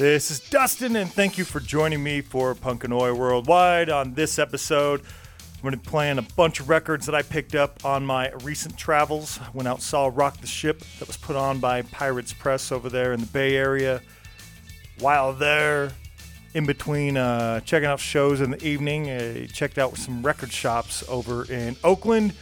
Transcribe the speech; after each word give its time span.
This 0.00 0.30
is 0.30 0.40
Dustin, 0.40 0.96
and 0.96 1.12
thank 1.12 1.36
you 1.36 1.44
for 1.44 1.60
joining 1.60 2.02
me 2.02 2.22
for 2.22 2.54
Punk 2.54 2.84
and 2.84 2.92
Oi 2.94 3.12
Worldwide. 3.12 3.90
On 3.90 4.14
this 4.14 4.38
episode, 4.38 5.02
I'm 5.02 5.60
going 5.60 5.72
to 5.72 5.76
be 5.76 5.86
playing 5.86 6.16
a 6.16 6.22
bunch 6.22 6.58
of 6.58 6.70
records 6.70 7.04
that 7.04 7.14
I 7.14 7.20
picked 7.20 7.54
up 7.54 7.84
on 7.84 8.06
my 8.06 8.30
recent 8.42 8.78
travels. 8.78 9.38
I 9.42 9.50
went 9.52 9.68
out 9.68 9.82
saw 9.82 10.10
Rock 10.10 10.40
the 10.40 10.46
Ship 10.46 10.82
that 11.00 11.06
was 11.06 11.18
put 11.18 11.36
on 11.36 11.60
by 11.60 11.82
Pirates 11.82 12.32
Press 12.32 12.72
over 12.72 12.88
there 12.88 13.12
in 13.12 13.20
the 13.20 13.26
Bay 13.26 13.56
Area. 13.56 14.00
While 15.00 15.34
there, 15.34 15.92
in 16.54 16.64
between 16.64 17.18
uh, 17.18 17.60
checking 17.60 17.90
out 17.90 18.00
shows 18.00 18.40
in 18.40 18.52
the 18.52 18.66
evening, 18.66 19.10
I 19.10 19.48
checked 19.52 19.76
out 19.76 19.98
some 19.98 20.22
record 20.22 20.50
shops 20.50 21.04
over 21.10 21.44
in 21.52 21.76
Oakland. 21.84 22.32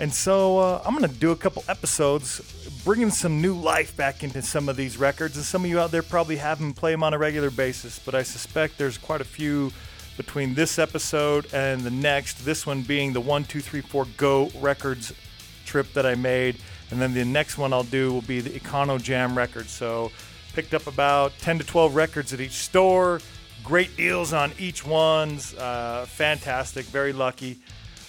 And 0.00 0.12
so 0.12 0.58
uh, 0.58 0.82
I'm 0.86 0.96
going 0.96 1.08
to 1.08 1.20
do 1.20 1.30
a 1.30 1.36
couple 1.36 1.62
episodes 1.68 2.40
bringing 2.84 3.10
some 3.10 3.42
new 3.42 3.54
life 3.54 3.94
back 3.98 4.24
into 4.24 4.40
some 4.40 4.70
of 4.70 4.76
these 4.76 4.96
records. 4.96 5.36
And 5.36 5.44
some 5.44 5.62
of 5.62 5.70
you 5.70 5.78
out 5.78 5.90
there 5.90 6.02
probably 6.02 6.36
have 6.36 6.58
them 6.58 6.72
play 6.72 6.90
them 6.92 7.02
on 7.02 7.12
a 7.12 7.18
regular 7.18 7.50
basis, 7.50 7.98
but 7.98 8.14
I 8.14 8.22
suspect 8.22 8.78
there's 8.78 8.96
quite 8.96 9.20
a 9.20 9.24
few 9.24 9.70
between 10.16 10.54
this 10.54 10.78
episode 10.78 11.52
and 11.52 11.82
the 11.82 11.90
next. 11.90 12.46
This 12.46 12.66
one 12.66 12.80
being 12.80 13.12
the 13.12 13.20
1234 13.20 14.06
Go 14.16 14.50
Records 14.58 15.12
trip 15.66 15.92
that 15.92 16.06
I 16.06 16.14
made. 16.14 16.56
And 16.90 16.98
then 16.98 17.12
the 17.12 17.24
next 17.26 17.58
one 17.58 17.74
I'll 17.74 17.84
do 17.84 18.10
will 18.10 18.22
be 18.22 18.40
the 18.40 18.58
Econo 18.58 19.00
Jam 19.00 19.36
records. 19.36 19.70
So 19.70 20.10
picked 20.54 20.72
up 20.72 20.86
about 20.86 21.38
10 21.40 21.58
to 21.58 21.64
12 21.64 21.94
records 21.94 22.32
at 22.32 22.40
each 22.40 22.52
store. 22.52 23.20
Great 23.62 23.94
deals 23.98 24.32
on 24.32 24.52
each 24.58 24.84
one's. 24.86 25.54
Uh, 25.54 26.06
fantastic. 26.08 26.86
Very 26.86 27.12
lucky. 27.12 27.58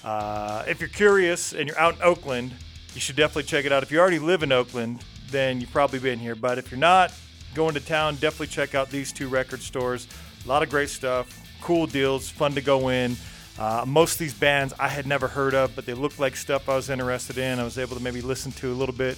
Uh, 0.04 0.64
if 0.68 0.80
you're 0.80 0.90
curious 0.90 1.54
and 1.54 1.68
you're 1.68 1.80
out 1.80 1.96
in 1.96 2.02
Oakland, 2.02 2.54
you 2.94 3.02
should 3.02 3.16
definitely 3.16 3.44
check 3.44 3.66
it 3.66 3.72
out. 3.72 3.84
If 3.84 3.92
you 3.92 4.00
already 4.00 4.20
live 4.20 4.44
in 4.44 4.52
Oakland, 4.52 5.04
then 5.30 5.62
you've 5.62 5.72
probably 5.72 6.00
been 6.00 6.20
here. 6.20 6.36
But 6.36 6.58
if 6.58 6.72
you're 6.72 6.80
not 6.80 7.14
going 7.54 7.74
to 7.76 7.80
town, 7.80 8.16
definitely 8.16 8.48
check 8.48 8.76
out 8.76 8.90
these 8.90 9.12
two 9.12 9.28
record 9.28 9.62
stores. 9.62 10.08
A 10.44 10.48
lot 10.48 10.64
of 10.64 10.70
great 10.70 10.90
stuff, 10.90 11.42
cool 11.62 11.86
deals, 11.86 12.30
fun 12.30 12.54
to 12.56 12.62
go 12.62 12.90
in. 12.90 13.16
Uh, 13.60 13.84
most 13.86 14.14
of 14.14 14.20
these 14.20 14.34
bands 14.34 14.74
I 14.80 14.88
had 14.88 15.06
never 15.06 15.28
heard 15.28 15.54
of, 15.54 15.76
but 15.76 15.86
they 15.86 15.94
looked 15.94 16.20
like 16.20 16.36
stuff 16.36 16.68
I 16.68 16.76
was 16.76 16.90
interested 16.90 17.38
in. 17.38 17.60
I 17.60 17.64
was 17.64 17.78
able 17.78 17.96
to 17.96 18.02
maybe 18.02 18.22
listen 18.22 18.52
to 18.54 18.72
a 18.72 18.74
little 18.74 18.96
bit 18.96 19.18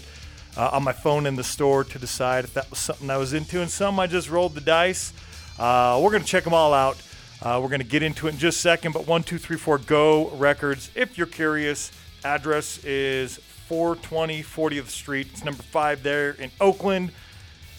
uh, 0.57 0.71
on 0.73 0.83
my 0.83 0.91
phone 0.91 1.25
in 1.25 1.35
the 1.35 1.43
store 1.43 1.83
to 1.83 1.99
decide 1.99 2.43
if 2.43 2.53
that 2.55 2.69
was 2.69 2.79
something 2.79 3.09
I 3.09 3.17
was 3.17 3.33
into. 3.33 3.61
And 3.61 3.71
some 3.71 3.99
I 3.99 4.07
just 4.07 4.29
rolled 4.29 4.55
the 4.55 4.61
dice. 4.61 5.13
Uh, 5.57 5.99
we're 6.03 6.11
going 6.11 6.23
to 6.23 6.27
check 6.27 6.43
them 6.43 6.53
all 6.53 6.73
out. 6.73 6.97
Uh, 7.43 7.59
we're 7.61 7.67
going 7.67 7.81
to 7.81 7.85
get 7.85 8.01
into 8.01 8.27
it 8.27 8.33
in 8.33 8.39
just 8.39 8.59
a 8.59 8.61
second, 8.61 8.93
but 8.93 9.05
1234 9.05 9.79
Go 9.79 10.29
Records, 10.29 10.89
if 10.95 11.17
you're 11.17 11.27
curious, 11.27 11.91
address 12.23 12.81
is 12.85 13.35
420 13.67 14.41
40th 14.41 14.87
Street. 14.87 15.27
It's 15.31 15.43
number 15.43 15.61
five 15.61 16.03
there 16.03 16.31
in 16.31 16.51
Oakland. 16.61 17.11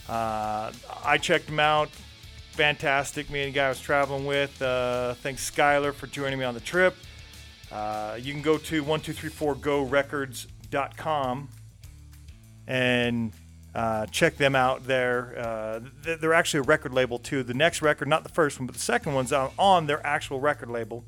Uh, 0.07 0.71
I 1.03 1.17
checked 1.17 1.47
them 1.47 1.61
out. 1.61 1.89
Fantastic. 2.51 3.31
Me 3.31 3.43
and 3.43 3.55
the 3.55 3.57
guy 3.57 3.65
I 3.67 3.69
was 3.71 3.81
traveling 3.81 4.27
with. 4.27 4.61
Uh, 4.61 5.15
thanks, 5.15 5.51
Skylar, 5.51 5.95
for 5.95 6.09
joining 6.09 6.39
me 6.39 6.45
on 6.45 6.53
the 6.53 6.61
trip. 6.61 6.95
Uh, 7.73 8.19
you 8.21 8.35
can 8.35 8.43
go 8.43 8.59
to 8.59 8.85
1234gorecords.com 8.85 11.49
and 12.67 13.33
uh, 13.75 14.07
check 14.07 14.37
them 14.37 14.55
out 14.55 14.87
there. 14.87 15.35
Uh, 15.37 15.81
they're 16.21 16.35
actually 16.35 16.61
a 16.61 16.65
record 16.65 16.95
label 16.95 17.19
too. 17.19 17.43
The 17.43 17.55
next 17.55 17.83
record, 17.83 18.07
not 18.09 18.23
the 18.23 18.29
first 18.29 18.61
one, 18.61 18.67
but 18.67 18.75
the 18.75 18.81
second 18.81 19.15
one's 19.15 19.33
on, 19.33 19.51
on 19.59 19.87
their 19.87 20.07
actual 20.07 20.39
record 20.39 20.71
label. 20.71 21.05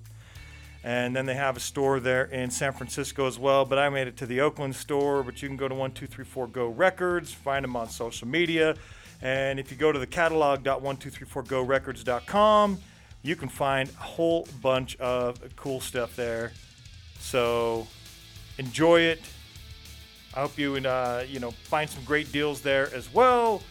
And 0.82 1.14
then 1.16 1.26
they 1.26 1.34
have 1.34 1.56
a 1.56 1.60
store 1.60 2.00
there 2.00 2.24
in 2.26 2.50
San 2.50 2.72
Francisco 2.72 3.26
as 3.26 3.38
well. 3.38 3.64
But 3.64 3.78
I 3.78 3.88
made 3.88 4.08
it 4.08 4.16
to 4.18 4.26
the 4.26 4.40
Oakland 4.40 4.76
store. 4.76 5.22
But 5.24 5.40
you 5.42 5.48
can 5.48 5.56
go 5.56 5.68
to 5.68 5.74
1234 5.74 6.48
Go 6.48 6.68
Records, 6.68 7.32
find 7.32 7.64
them 7.64 7.74
on 7.74 7.88
social 7.88 8.28
media. 8.28 8.76
And 9.20 9.58
if 9.58 9.72
you 9.72 9.76
go 9.76 9.90
to 9.90 9.98
the 9.98 10.06
catalog.1234gorecords.com, 10.06 12.78
you 13.22 13.34
can 13.34 13.48
find 13.48 13.88
a 13.88 14.02
whole 14.02 14.46
bunch 14.60 14.94
of 14.96 15.40
cool 15.56 15.80
stuff 15.80 16.14
there. 16.14 16.52
So 17.18 17.88
enjoy 18.58 19.00
it. 19.00 19.22
I 20.36 20.40
hope 20.40 20.58
you 20.58 20.76
uh, 20.76 21.24
you 21.26 21.40
know 21.40 21.50
find 21.50 21.88
some 21.88 22.04
great 22.04 22.30
deals 22.30 22.60
there 22.60 22.94
as 22.94 23.12
well. 23.12 23.62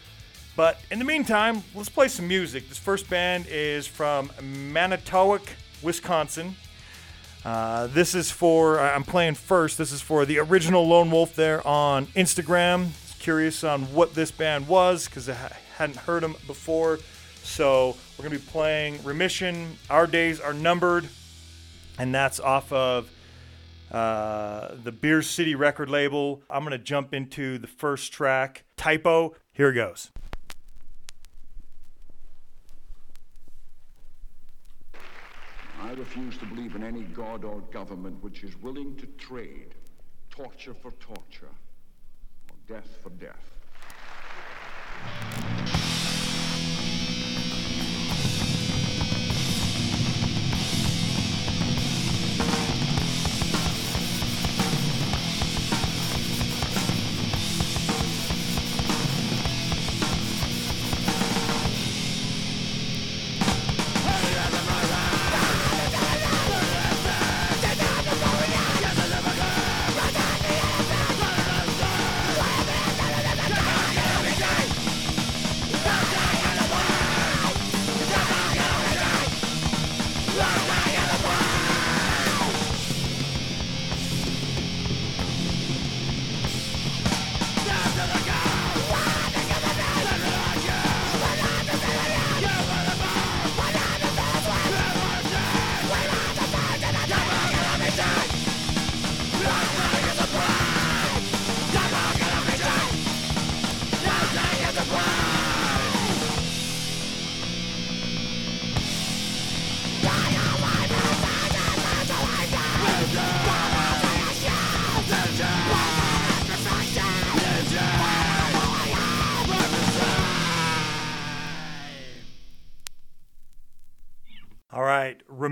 But 0.55 0.79
in 0.89 0.97
the 0.97 1.05
meantime, 1.05 1.61
let's 1.75 1.89
play 1.89 2.07
some 2.07 2.27
music. 2.27 2.67
This 2.69 2.79
first 2.79 3.07
band 3.07 3.45
is 3.49 3.85
from 3.85 4.31
Manitowoc, 4.41 5.43
Wisconsin. 5.83 6.55
Uh, 7.43 7.85
this 7.87 8.15
is 8.15 8.31
for 8.31 8.79
I'm 8.79 9.03
playing 9.03 9.35
first. 9.35 9.77
This 9.77 9.91
is 9.91 10.01
for 10.01 10.25
the 10.25 10.39
original 10.39 10.87
Lone 10.87 11.11
Wolf 11.11 11.35
there 11.35 11.65
on 11.67 12.07
Instagram. 12.07 12.87
Curious 13.19 13.63
on 13.63 13.83
what 13.93 14.15
this 14.15 14.31
band 14.31 14.67
was 14.67 15.05
because 15.05 15.29
I 15.29 15.35
hadn't 15.77 15.97
heard 15.97 16.23
them 16.23 16.35
before. 16.47 16.97
So 17.43 17.95
we're 18.17 18.23
gonna 18.23 18.39
be 18.39 18.41
playing 18.41 19.03
Remission. 19.03 19.77
Our 19.91 20.07
days 20.07 20.39
are 20.39 20.53
numbered, 20.53 21.07
and 21.99 22.15
that's 22.15 22.39
off 22.39 22.73
of 22.73 23.11
uh, 23.95 24.75
the 24.83 24.91
Beer 24.91 25.21
City 25.21 25.55
record 25.55 25.89
label. 25.89 26.41
I'm 26.49 26.63
going 26.63 26.77
to 26.77 26.77
jump 26.77 27.13
into 27.13 27.57
the 27.57 27.67
first 27.67 28.11
track, 28.11 28.65
Typo. 28.75 29.35
Here 29.53 29.69
it 29.69 29.75
goes. 29.75 30.11
I 35.81 35.93
refuse 35.93 36.37
to 36.39 36.45
believe 36.45 36.75
in 36.75 36.83
any 36.83 37.03
god 37.03 37.45
or 37.45 37.61
government 37.71 38.21
which 38.21 38.43
is 38.43 38.61
willing 38.61 38.97
to 38.97 39.05
trade 39.05 39.75
torture 40.29 40.73
for 40.73 40.91
torture 40.93 41.47
or 41.47 42.55
death 42.67 42.97
for 43.01 43.11
death. 43.11 43.55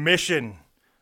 Right, 0.03 0.11
Remission, 0.11 0.57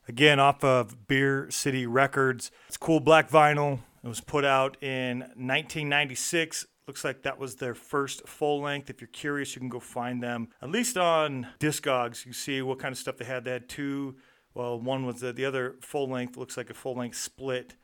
again 0.08 0.40
off 0.40 0.64
of 0.64 1.08
Beer 1.08 1.50
City 1.50 1.86
Records. 1.86 2.52
It's 2.68 2.78
cool 2.78 3.00
black 3.00 3.30
vinyl. 3.30 3.80
It 4.04 4.08
was 4.08 4.22
put 4.22 4.46
out 4.46 4.82
in 4.82 5.20
1996. 5.20 6.68
Looks 6.88 7.04
like 7.04 7.24
that 7.24 7.40
was 7.40 7.56
their 7.56 7.74
first 7.74 8.28
full 8.28 8.62
length. 8.62 8.90
If 8.90 9.02
you're 9.02 9.08
curious, 9.08 9.56
you 9.56 9.60
can 9.60 9.70
go 9.70 9.80
find 9.80 10.22
them 10.22 10.50
at 10.62 10.70
least 10.70 10.98
on 10.98 11.48
Discogs. 11.60 12.26
You 12.26 12.34
see 12.34 12.62
what 12.62 12.80
kind 12.80 12.92
of 12.92 12.98
stuff 12.98 13.18
they 13.18 13.26
had. 13.26 13.44
They 13.44 13.52
had 13.52 13.70
two. 13.70 14.16
Well, 14.54 14.80
one 14.80 15.06
was 15.06 15.22
the, 15.22 15.32
the 15.32 15.46
other 15.46 15.76
full 15.82 16.10
length. 16.10 16.38
Looks 16.38 16.58
like 16.58 16.70
a 16.70 16.74
full 16.74 16.96
length 16.96 17.18
split 17.18 17.76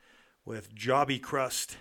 with 0.44 0.74
Jobby 0.74 1.20
Crust. 1.20 1.78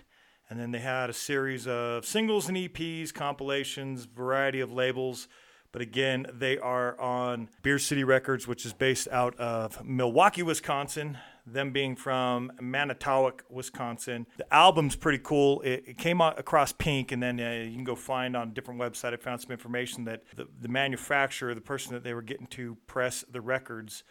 And 0.50 0.60
then 0.60 0.72
they 0.72 0.80
had 0.80 1.10
a 1.10 1.14
series 1.14 1.68
of 1.68 2.06
singles 2.06 2.48
and 2.48 2.58
EPs, 2.58 3.14
compilations, 3.14 4.06
variety 4.06 4.62
of 4.62 4.72
labels. 4.72 5.28
But 5.72 5.82
again, 5.82 6.26
they 6.34 6.58
are 6.58 7.00
on 7.00 7.50
Beer 7.62 7.80
City 7.80 8.04
Records, 8.04 8.48
which 8.48 8.66
is 8.66 8.74
based 8.74 9.08
out 9.12 9.38
of 9.38 9.84
Milwaukee, 9.86 10.44
Wisconsin. 10.44 11.18
Them 11.46 11.72
being 11.72 11.96
from 11.96 12.52
Manitowoc, 12.60 13.44
Wisconsin. 13.50 14.28
The 14.36 14.54
album's 14.54 14.98
pretty 14.98 15.20
cool. 15.24 15.62
It, 15.62 15.84
it 15.88 15.98
came 15.98 16.22
out 16.22 16.38
across 16.38 16.74
Pink, 16.74 17.14
and 17.14 17.24
then 17.24 17.40
uh, 17.40 17.64
you 17.66 17.74
can 17.74 17.86
go 17.86 17.96
find 17.96 18.36
on 18.36 18.50
a 18.50 18.52
different 18.52 18.82
website. 18.82 19.14
I 19.14 19.16
found 19.16 19.40
some 19.40 19.52
information 19.52 20.04
that 20.06 20.24
the, 20.36 20.48
the 20.60 20.68
manufacturer, 20.68 21.56
the 21.56 21.62
person 21.62 21.94
that 21.94 22.04
they 22.04 22.14
were 22.14 22.22
getting 22.22 22.48
to 22.48 22.76
press 22.86 23.24
the 23.32 23.40
records, 23.40 24.04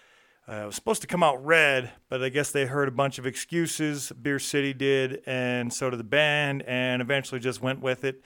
uh, 0.48 0.62
was 0.64 0.76
supposed 0.76 1.02
to 1.02 1.06
come 1.06 1.22
out 1.22 1.44
red, 1.44 1.90
but 2.08 2.22
I 2.22 2.30
guess 2.30 2.52
they 2.52 2.64
heard 2.64 2.88
a 2.88 2.92
bunch 2.92 3.18
of 3.18 3.26
excuses. 3.26 4.12
Beer 4.12 4.38
City 4.38 4.72
did, 4.72 5.20
and 5.26 5.72
so 5.72 5.90
did 5.90 5.98
the 5.98 6.04
band, 6.04 6.62
and 6.66 7.02
eventually 7.02 7.40
just 7.40 7.60
went 7.60 7.80
with 7.80 8.04
it. 8.04 8.22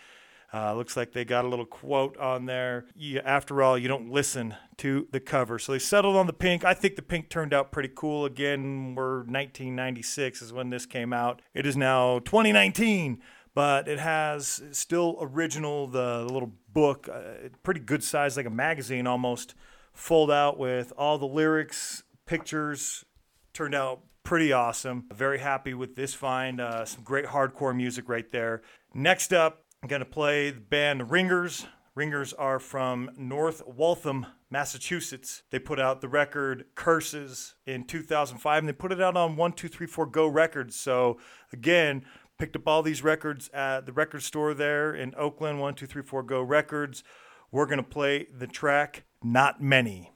Uh, 0.53 0.75
looks 0.75 0.97
like 0.97 1.13
they 1.13 1.25
got 1.25 1.45
a 1.45 1.49
little 1.49 1.67
quote 1.67 2.17
on 2.17 2.47
there. 2.47 2.87
You, 2.97 3.21
after 3.21 3.63
all, 3.63 3.79
you 3.79 3.87
don't 3.87 4.11
listen 4.11 4.57
to 4.79 5.07
the 5.13 5.21
cover. 5.21 5.59
So 5.59 5.73
they 5.73 5.79
settled 5.79 6.17
on 6.17 6.27
the 6.27 6.33
pink. 6.33 6.65
I 6.65 6.75
think 6.75 6.97
the 6.97 7.03
pink 7.03 7.29
turned 7.29 7.55
out 7.55 7.71
pretty 7.71 7.91
cool. 7.95 8.25
Again, 8.25 8.95
we're 8.97 9.19
1996 9.19 10.43
is 10.43 10.53
when 10.53 10.71
this 10.71 10.87
came 10.87 11.13
out. 11.13 11.41
It 11.55 11.67
is 11.67 11.77
now 11.77 12.19
2019, 12.21 13.21
but 13.55 13.87
it 13.87 14.01
has 14.01 14.61
still 14.73 15.19
original, 15.21 15.87
the, 15.87 16.25
the 16.27 16.33
little 16.33 16.53
book, 16.73 17.09
uh, 17.13 17.49
pretty 17.63 17.81
good 17.81 18.03
size, 18.03 18.37
like 18.37 18.47
a 18.47 18.51
magazine 18.51 19.07
almost, 19.07 19.55
fold 19.93 20.33
out 20.33 20.59
with 20.59 20.93
all 20.99 21.17
the 21.19 21.27
lyrics, 21.27 22.03
pictures. 22.27 23.05
Turned 23.53 23.75
out 23.75 24.01
pretty 24.25 24.53
awesome. 24.53 25.05
Very 25.13 25.39
happy 25.39 25.75
with 25.75 25.95
this 25.95 26.15
find. 26.15 26.61
Uh, 26.61 26.85
some 26.85 27.03
great 27.03 27.27
hardcore 27.27 27.77
music 27.77 28.09
right 28.09 28.31
there. 28.33 28.63
Next 28.95 29.33
up, 29.33 29.65
I'm 29.83 29.89
going 29.89 30.01
to 30.01 30.07
play 30.07 30.51
the 30.51 30.61
band 30.61 31.11
Ringers. 31.11 31.67
Ringers 31.95 32.35
are 32.35 32.59
from 32.59 33.11
North 33.17 33.67
Waltham, 33.67 34.27
Massachusetts. 34.51 35.43
They 35.51 35.59
put 35.59 35.81
out 35.81 36.03
the 36.03 36.09
record 36.09 36.67
Curses 36.75 37.55
in 37.67 37.85
2005 37.85 38.59
and 38.59 38.69
they 38.69 38.75
put 38.75 38.93
it 38.93 39.01
out 39.01 39.17
on 39.17 39.37
1234 39.37 40.07
Go 40.07 40.27
Records. 40.27 40.77
So, 40.77 41.19
again, 41.51 42.05
picked 42.39 42.57
up 42.57 42.69
all 42.69 42.83
these 42.83 43.03
records 43.03 43.49
at 43.55 43.87
the 43.87 43.93
record 43.93 44.23
store 44.23 44.53
there 44.53 44.95
in 44.95 45.15
Oakland, 45.17 45.61
1234 45.61 46.23
Go 46.25 46.43
Records. 46.43 47.03
We're 47.51 47.67
going 47.67 47.79
to 47.79 47.83
play 47.83 48.27
the 48.37 48.47
track 48.47 49.05
Not 49.23 49.63
Many. 49.63 50.13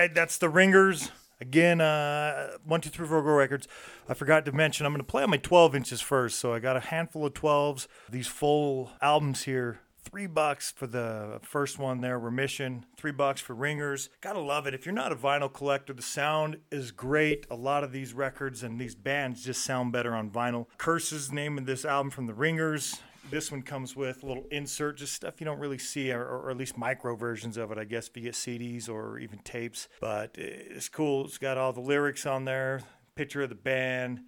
Right, 0.00 0.14
that's 0.14 0.38
the 0.38 0.48
Ringers. 0.48 1.10
Again, 1.42 1.80
uh, 1.80 2.56
one, 2.64 2.80
two, 2.80 2.90
three, 2.90 3.06
four, 3.06 3.22
go 3.22 3.30
records. 3.30 3.68
I 4.08 4.14
forgot 4.14 4.44
to 4.46 4.52
mention 4.52 4.86
I'm 4.86 4.92
going 4.92 5.00
to 5.00 5.06
play 5.06 5.22
on 5.22 5.30
my 5.30 5.36
12 5.36 5.74
inches 5.74 6.00
first. 6.00 6.38
So 6.38 6.52
I 6.52 6.58
got 6.58 6.76
a 6.76 6.80
handful 6.80 7.26
of 7.26 7.34
12s. 7.34 7.86
These 8.10 8.26
full 8.26 8.90
albums 9.00 9.44
here, 9.44 9.80
three 10.02 10.26
bucks 10.26 10.70
for 10.70 10.86
the 10.86 11.38
first 11.42 11.78
one 11.78 12.00
there, 12.00 12.18
Remission. 12.18 12.86
Three 12.96 13.12
bucks 13.12 13.40
for 13.40 13.54
Ringers. 13.54 14.10
Gotta 14.20 14.40
love 14.40 14.66
it. 14.66 14.74
If 14.74 14.84
you're 14.84 14.94
not 14.94 15.12
a 15.12 15.16
vinyl 15.16 15.52
collector, 15.52 15.92
the 15.92 16.02
sound 16.02 16.58
is 16.70 16.92
great. 16.92 17.46
A 17.50 17.56
lot 17.56 17.84
of 17.84 17.92
these 17.92 18.12
records 18.12 18.62
and 18.62 18.78
these 18.78 18.94
bands 18.94 19.44
just 19.44 19.64
sound 19.64 19.92
better 19.92 20.14
on 20.14 20.30
vinyl. 20.30 20.66
Curses, 20.78 21.32
name 21.32 21.58
of 21.58 21.66
this 21.66 21.84
album 21.84 22.10
from 22.10 22.26
the 22.26 22.34
Ringers. 22.34 23.00
This 23.30 23.52
one 23.52 23.62
comes 23.62 23.94
with 23.94 24.24
a 24.24 24.26
little 24.26 24.46
insert, 24.50 24.96
just 24.96 25.14
stuff 25.14 25.40
you 25.40 25.44
don't 25.44 25.60
really 25.60 25.78
see, 25.78 26.10
or, 26.10 26.24
or 26.24 26.50
at 26.50 26.56
least 26.56 26.76
micro 26.76 27.14
versions 27.14 27.56
of 27.56 27.70
it, 27.70 27.78
I 27.78 27.84
guess, 27.84 28.08
if 28.08 28.16
you 28.16 28.24
get 28.24 28.34
CDs 28.34 28.88
or 28.88 29.20
even 29.20 29.38
tapes. 29.38 29.88
But 30.00 30.36
it's 30.36 30.88
cool. 30.88 31.26
It's 31.26 31.38
got 31.38 31.56
all 31.56 31.72
the 31.72 31.80
lyrics 31.80 32.26
on 32.26 32.44
there, 32.44 32.80
picture 33.14 33.42
of 33.42 33.48
the 33.48 33.54
band. 33.54 34.22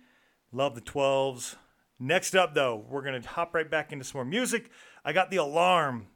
Love 0.52 0.76
the 0.76 0.80
12s. 0.80 1.56
Next 1.98 2.36
up, 2.36 2.54
though, 2.54 2.84
we're 2.88 3.02
going 3.02 3.20
to 3.20 3.28
hop 3.28 3.54
right 3.54 3.68
back 3.68 3.90
into 3.90 4.04
some 4.04 4.18
more 4.18 4.24
music. 4.24 4.70
I 5.04 5.12
got 5.12 5.32
The 5.32 5.38
Alarm. 5.38 6.06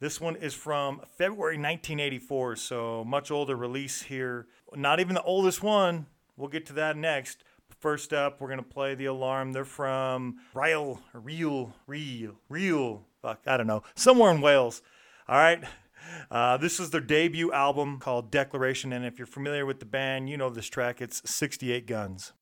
This 0.00 0.20
one 0.20 0.34
is 0.34 0.52
from 0.52 1.00
February 1.16 1.54
1984, 1.54 2.56
so 2.56 3.04
much 3.04 3.30
older 3.30 3.54
release 3.54 4.02
here. 4.02 4.48
Not 4.74 4.98
even 4.98 5.14
the 5.14 5.22
oldest 5.22 5.62
one. 5.62 6.06
We'll 6.36 6.48
get 6.48 6.66
to 6.66 6.72
that 6.72 6.96
next. 6.96 7.44
First 7.82 8.12
up, 8.12 8.40
we're 8.40 8.48
gonna 8.48 8.62
play 8.62 8.94
the 8.94 9.06
alarm. 9.06 9.52
They're 9.52 9.64
from 9.64 10.36
Ryle, 10.54 11.00
Real, 11.12 11.74
Real, 11.88 12.36
Real. 12.48 13.04
Fuck, 13.20 13.40
I 13.44 13.56
don't 13.56 13.66
know, 13.66 13.82
somewhere 13.96 14.30
in 14.30 14.40
Wales. 14.40 14.82
All 15.28 15.36
right. 15.36 15.64
Uh, 16.30 16.56
this 16.58 16.78
is 16.78 16.90
their 16.90 17.00
debut 17.00 17.50
album 17.50 17.98
called 17.98 18.30
Declaration, 18.30 18.92
and 18.92 19.04
if 19.04 19.18
you're 19.18 19.26
familiar 19.26 19.66
with 19.66 19.80
the 19.80 19.86
band, 19.86 20.30
you 20.30 20.36
know 20.36 20.48
this 20.48 20.68
track. 20.68 21.02
It's 21.02 21.28
68 21.28 21.88
Guns. 21.88 22.32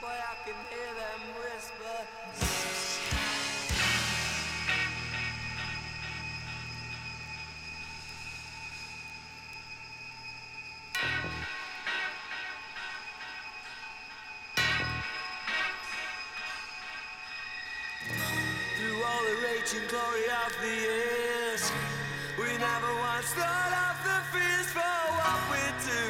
but 0.00 0.10
I 0.10 0.34
can 0.44 0.54
hear 0.70 0.92
them 0.94 1.20
whisper. 1.40 2.26
raging 19.66 19.88
glory 19.88 20.26
of 20.46 20.52
the 20.60 20.68
years. 20.68 21.72
We 22.38 22.56
never 22.58 22.92
once 23.00 23.32
thought 23.34 23.72
of 23.88 23.96
the 24.06 24.18
fears 24.32 24.70
for 24.70 24.96
what 25.18 25.40
we 25.50 25.64
do 25.84 26.04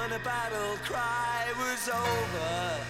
when 0.00 0.10
the 0.10 0.18
battle 0.20 0.76
cry 0.84 1.46
was 1.58 1.88
over. 1.88 2.83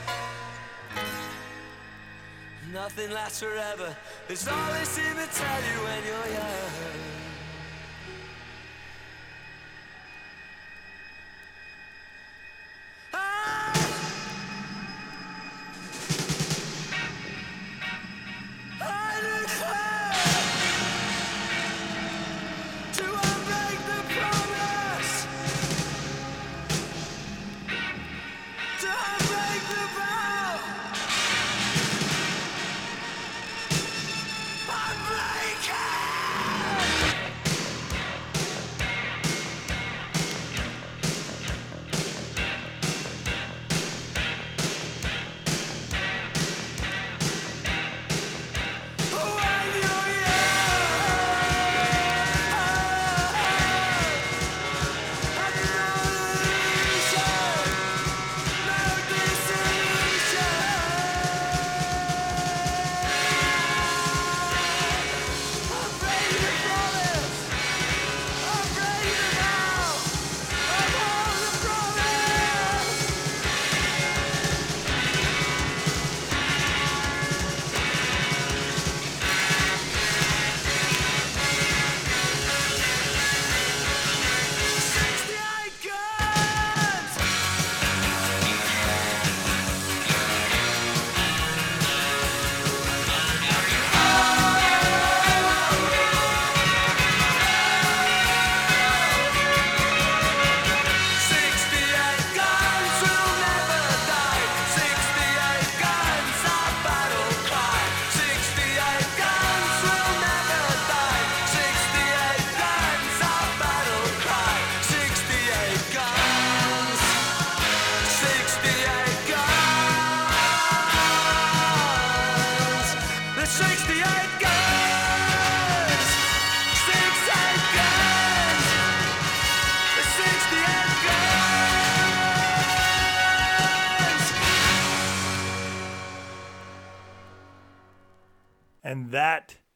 Nothing 2.74 3.12
lasts 3.12 3.40
forever. 3.40 3.94
There's 4.26 4.48
all 4.48 4.72
they 4.72 4.84
seem 4.84 5.14
to 5.14 5.28
tell 5.38 5.60
you 5.62 5.84
when 5.84 6.02
you're 6.04 6.34
young. 6.34 7.13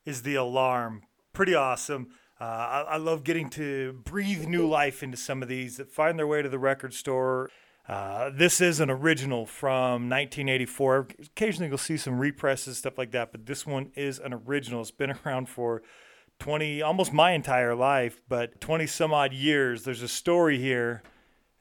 Is 0.08 0.22
the 0.22 0.34
alarm. 0.36 1.02
Pretty 1.34 1.54
awesome. 1.54 2.08
Uh, 2.40 2.44
I, 2.44 2.80
I 2.92 2.96
love 2.96 3.24
getting 3.24 3.50
to 3.50 3.92
breathe 4.04 4.46
new 4.46 4.66
life 4.66 5.02
into 5.02 5.18
some 5.18 5.42
of 5.42 5.48
these 5.48 5.76
that 5.76 5.90
find 5.90 6.18
their 6.18 6.26
way 6.26 6.40
to 6.40 6.48
the 6.48 6.58
record 6.58 6.94
store. 6.94 7.50
Uh, 7.86 8.30
this 8.32 8.60
is 8.62 8.80
an 8.80 8.88
original 8.90 9.44
from 9.44 10.08
1984. 10.08 11.08
Occasionally, 11.26 11.68
you'll 11.68 11.76
see 11.76 11.98
some 11.98 12.18
represses, 12.18 12.78
stuff 12.78 12.96
like 12.96 13.10
that, 13.10 13.32
but 13.32 13.44
this 13.44 13.66
one 13.66 13.92
is 13.96 14.18
an 14.18 14.32
original. 14.32 14.80
It's 14.80 14.90
been 14.90 15.14
around 15.26 15.50
for 15.50 15.82
20, 16.38 16.80
almost 16.80 17.12
my 17.12 17.32
entire 17.32 17.74
life, 17.74 18.22
but 18.30 18.62
20 18.62 18.86
some 18.86 19.12
odd 19.12 19.34
years. 19.34 19.84
There's 19.84 20.02
a 20.02 20.08
story 20.08 20.58
here, 20.58 21.02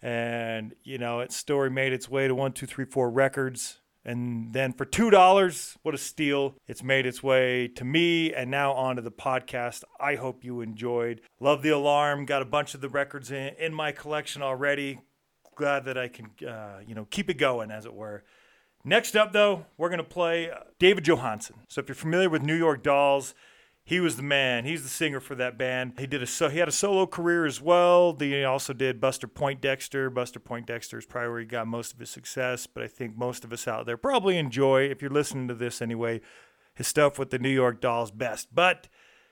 and 0.02 0.74
you 0.84 0.98
know, 0.98 1.20
its 1.20 1.36
story 1.36 1.70
made 1.70 1.92
its 1.92 2.08
way 2.08 2.30
to 2.30 2.36
one, 2.36 2.54
two, 2.54 2.66
three, 2.66 2.86
four 2.86 3.10
records. 3.10 3.80
And 4.08 4.54
then 4.54 4.72
for 4.72 4.86
$2, 4.86 5.78
what 5.84 5.94
a 5.94 5.98
steal. 5.98 6.56
It's 6.66 6.82
made 6.82 7.06
its 7.06 7.22
way 7.22 7.68
to 7.76 7.84
me 7.84 8.34
and 8.34 8.50
now 8.50 8.72
onto 8.72 9.02
the 9.02 9.12
podcast. 9.12 9.84
I 10.00 10.16
hope 10.16 10.46
you 10.46 10.62
enjoyed. 10.62 11.20
Love 11.42 11.62
the 11.62 11.72
alarm. 11.72 12.26
Got 12.26 12.42
a 12.42 12.46
bunch 12.46 12.74
of 12.74 12.80
the 12.80 12.88
records 12.88 13.32
in, 13.32 13.54
in 13.60 13.74
my 13.74 13.92
collection 13.92 14.42
already. 14.42 15.02
Glad 15.56 15.84
that 15.86 15.98
I 15.98 16.08
can, 16.08 16.30
uh, 16.48 16.80
you 16.88 16.96
know, 16.96 17.06
keep 17.10 17.30
it 17.30 17.34
going, 17.34 17.70
as 17.70 17.86
it 17.86 17.94
were. 17.94 18.24
Next 18.86 19.18
up, 19.18 19.34
though, 19.34 19.66
we're 19.78 19.90
going 19.90 19.98
to 19.98 20.06
play 20.06 20.52
David 20.80 21.04
Johansen. 21.04 21.56
So 21.68 21.82
if 21.82 21.90
you're 21.90 21.96
familiar 21.96 22.30
with 22.30 22.42
New 22.42 22.56
York 22.56 22.84
Dolls, 22.84 23.36
he 23.88 24.02
was 24.02 24.18
the 24.18 24.24
man. 24.24 24.66
He's 24.66 24.84
the 24.84 24.90
singer 24.90 25.22
for 25.22 25.34
that 25.36 25.58
band. 25.58 25.94
He 25.98 26.08
did 26.08 26.22
a 26.22 26.28
so 26.28 26.50
he 26.50 26.60
had 26.60 26.68
a 26.68 26.74
solo 26.74 27.08
career 27.08 27.46
as 27.46 27.62
well. 27.62 28.14
He 28.20 28.44
also 28.44 28.74
did 28.74 29.00
Buster 29.00 29.30
Poindexter. 29.30 30.10
Buster 30.10 30.42
Poindexter 30.42 30.98
is 30.98 31.06
probably 31.06 31.30
where 31.30 31.40
he 31.40 31.46
got 31.46 31.68
most 31.68 31.94
of 31.94 32.00
his 32.00 32.10
success, 32.10 32.68
but 32.68 32.84
I 32.84 32.88
think 32.88 33.18
most 33.18 33.46
of 33.46 33.54
us 33.54 33.66
out 33.66 33.86
there 33.86 33.96
probably 33.96 34.38
enjoy, 34.38 34.82
if 34.82 35.02
you're 35.02 35.10
listening 35.10 35.48
to 35.48 35.54
this 35.54 35.82
anyway, 35.82 36.20
his 36.74 36.86
stuff 36.86 37.18
with 37.18 37.30
the 37.30 37.40
New 37.40 37.48
York 37.48 37.80
Dolls 37.80 38.12
best. 38.12 38.54
But 38.54 38.90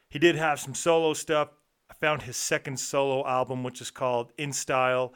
he 0.08 0.20
did 0.20 0.38
have 0.38 0.62
some 0.62 0.74
solo 0.74 1.14
stuff. 1.14 1.50
I 1.92 1.94
found 1.96 2.22
his 2.22 2.38
second 2.38 2.80
solo 2.80 3.28
album, 3.28 3.62
which 3.62 3.82
is 3.82 3.92
called 3.92 4.32
In 4.38 4.54
Style, 4.54 5.14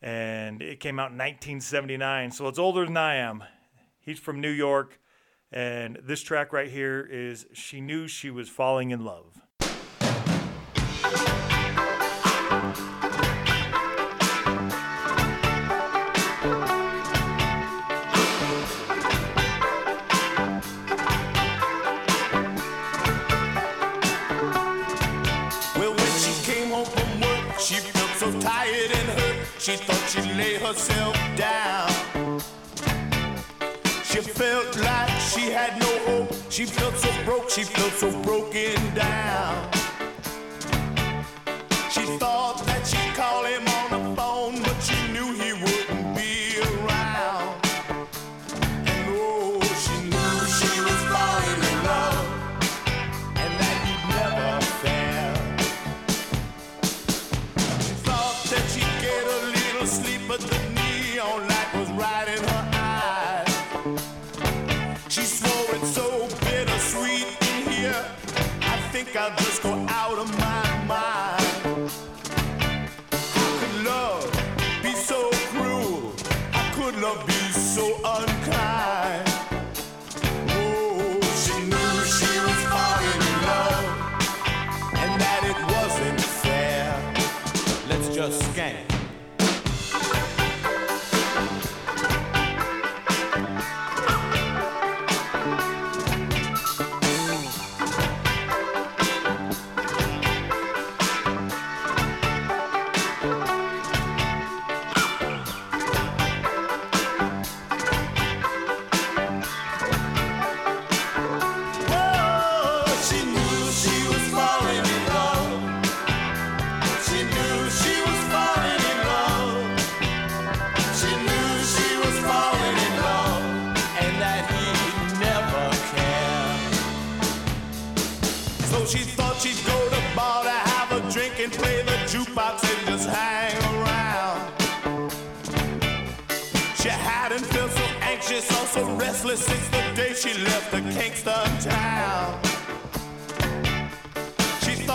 and 0.00 0.62
it 0.62 0.80
came 0.80 0.98
out 0.98 1.12
in 1.12 1.18
1979. 1.18 2.30
So 2.30 2.48
it's 2.48 2.58
older 2.58 2.86
than 2.86 2.96
I 2.96 3.16
am. 3.16 3.44
He's 3.98 4.18
from 4.18 4.40
New 4.40 4.48
York. 4.48 4.99
And 5.52 5.98
this 6.04 6.22
track 6.22 6.52
right 6.52 6.70
here 6.70 7.00
is 7.10 7.44
She 7.52 7.80
Knew 7.80 8.06
She 8.06 8.30
Was 8.30 8.48
Falling 8.48 8.92
in 8.92 9.04
Love. 9.04 9.40
Well, 25.76 25.94
when 25.96 26.12
she 26.20 26.52
came 26.52 26.70
home 26.70 26.84
from 26.84 27.20
work, 27.20 27.58
she 27.58 27.74
felt 27.74 28.10
so 28.18 28.40
tired 28.40 28.92
and 28.92 29.18
hurt. 29.18 29.46
She 29.58 29.74
thought 29.74 30.08
she'd 30.10 30.36
lay 30.36 30.54
herself 30.58 31.16
down. 31.36 32.40
She 34.04 34.20
felt 34.20 34.76
like 34.76 35.09
had 35.60 35.78
no 35.80 35.98
hope. 36.06 36.34
She 36.50 36.64
felt 36.64 36.96
so 36.96 37.24
broke, 37.24 37.50
she 37.50 37.64
felt 37.64 37.92
so 37.92 38.10
broken 38.22 38.94
down. 38.94 39.79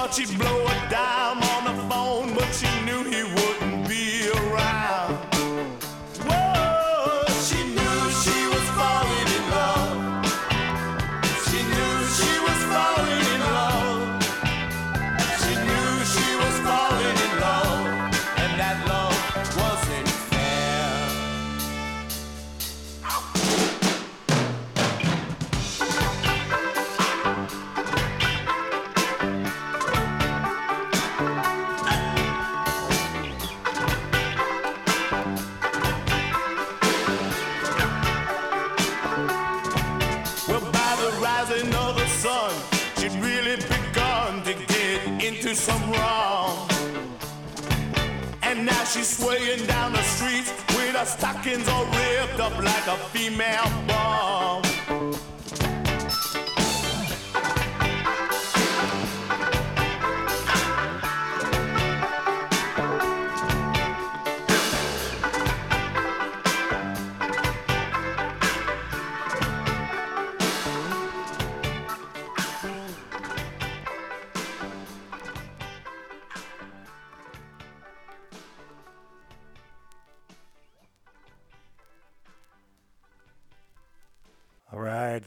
Thought 0.06 0.14
she'd 0.14 0.38
blow 0.38 0.75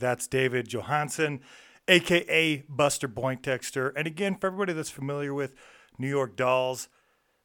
That's 0.08 0.26
David 0.26 0.68
Johansen, 0.68 1.40
aka 1.86 2.64
Buster 2.66 3.08
Poindexter. 3.08 3.90
And 3.90 4.06
again, 4.06 4.36
for 4.36 4.46
everybody 4.46 4.72
that's 4.72 4.88
familiar 4.88 5.34
with 5.34 5.54
New 5.98 6.08
York 6.08 6.34
Dolls, 6.34 6.88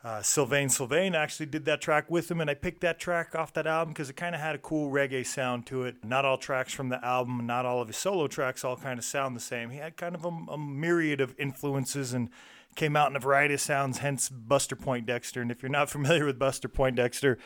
uh, 0.02 0.21
Sylvain 0.21 0.69
Sylvain 0.69 1.13
actually 1.13 1.47
did 1.47 1.65
that 1.65 1.82
track 1.82 2.10
with 2.10 2.32
him, 2.32 2.39
and 2.39 2.49
I 2.49 2.54
picked 2.54 2.80
that 2.80 3.02
track 3.02 3.36
off 3.36 3.52
that 3.56 3.67
album 3.67 3.93
because 3.93 4.10
it 4.10 4.15
kind 4.15 4.34
of 4.34 4.39
had 4.39 4.56
a 4.56 4.60
cool 4.60 4.89
reggae 4.89 5.26
sound 5.28 5.65
to 5.67 5.84
it. 5.84 6.06
Not 6.06 6.23
all 6.23 6.38
tracks 6.38 6.71
from 6.71 6.88
the 6.88 7.04
album, 7.04 7.45
not 7.45 7.65
all 7.65 7.82
of 7.82 7.89
his 7.89 7.97
solo 7.97 8.28
tracks 8.28 8.63
all 8.63 8.78
kind 8.78 8.97
of 8.97 9.04
sound 9.04 9.36
the 9.36 9.41
same. 9.41 9.69
He 9.69 9.80
had 9.80 9.97
kind 9.97 10.15
of 10.15 10.23
a, 10.23 10.30
a 10.30 10.58
myriad 10.58 11.19
of 11.19 11.36
influences 11.38 12.13
and 12.13 12.30
came 12.78 12.95
out 12.95 13.10
in 13.10 13.17
a 13.17 13.19
variety 13.19 13.56
of 13.56 13.62
sounds, 13.62 13.97
hence 13.97 14.30
Buster 14.30 14.78
Poindexter. 14.78 15.41
And 15.41 15.52
if 15.52 15.62
you're 15.62 15.69
not 15.69 15.89
familiar 15.97 16.26
with 16.26 16.39
Buster 16.39 16.69
Poindexter, 16.69 17.38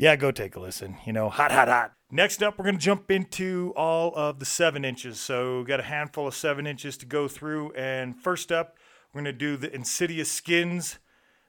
yeah, 0.00 0.16
go 0.16 0.30
take 0.30 0.56
a 0.56 0.60
listen. 0.60 0.96
You 1.04 1.12
know, 1.12 1.28
hot, 1.28 1.52
hot, 1.52 1.68
hot. 1.68 1.92
Next 2.10 2.42
up, 2.42 2.58
we're 2.58 2.64
going 2.64 2.78
to 2.78 2.80
jump 2.80 3.10
into 3.10 3.74
all 3.76 4.14
of 4.16 4.38
the 4.38 4.46
seven 4.46 4.82
inches. 4.82 5.20
So, 5.20 5.62
got 5.62 5.78
a 5.78 5.82
handful 5.82 6.26
of 6.26 6.34
seven 6.34 6.66
inches 6.66 6.96
to 6.98 7.06
go 7.06 7.28
through. 7.28 7.72
And 7.74 8.16
first 8.16 8.50
up, 8.50 8.76
we're 9.12 9.20
going 9.20 9.32
to 9.32 9.38
do 9.38 9.58
the 9.58 9.70
Insidious 9.74 10.32
Skins. 10.32 11.00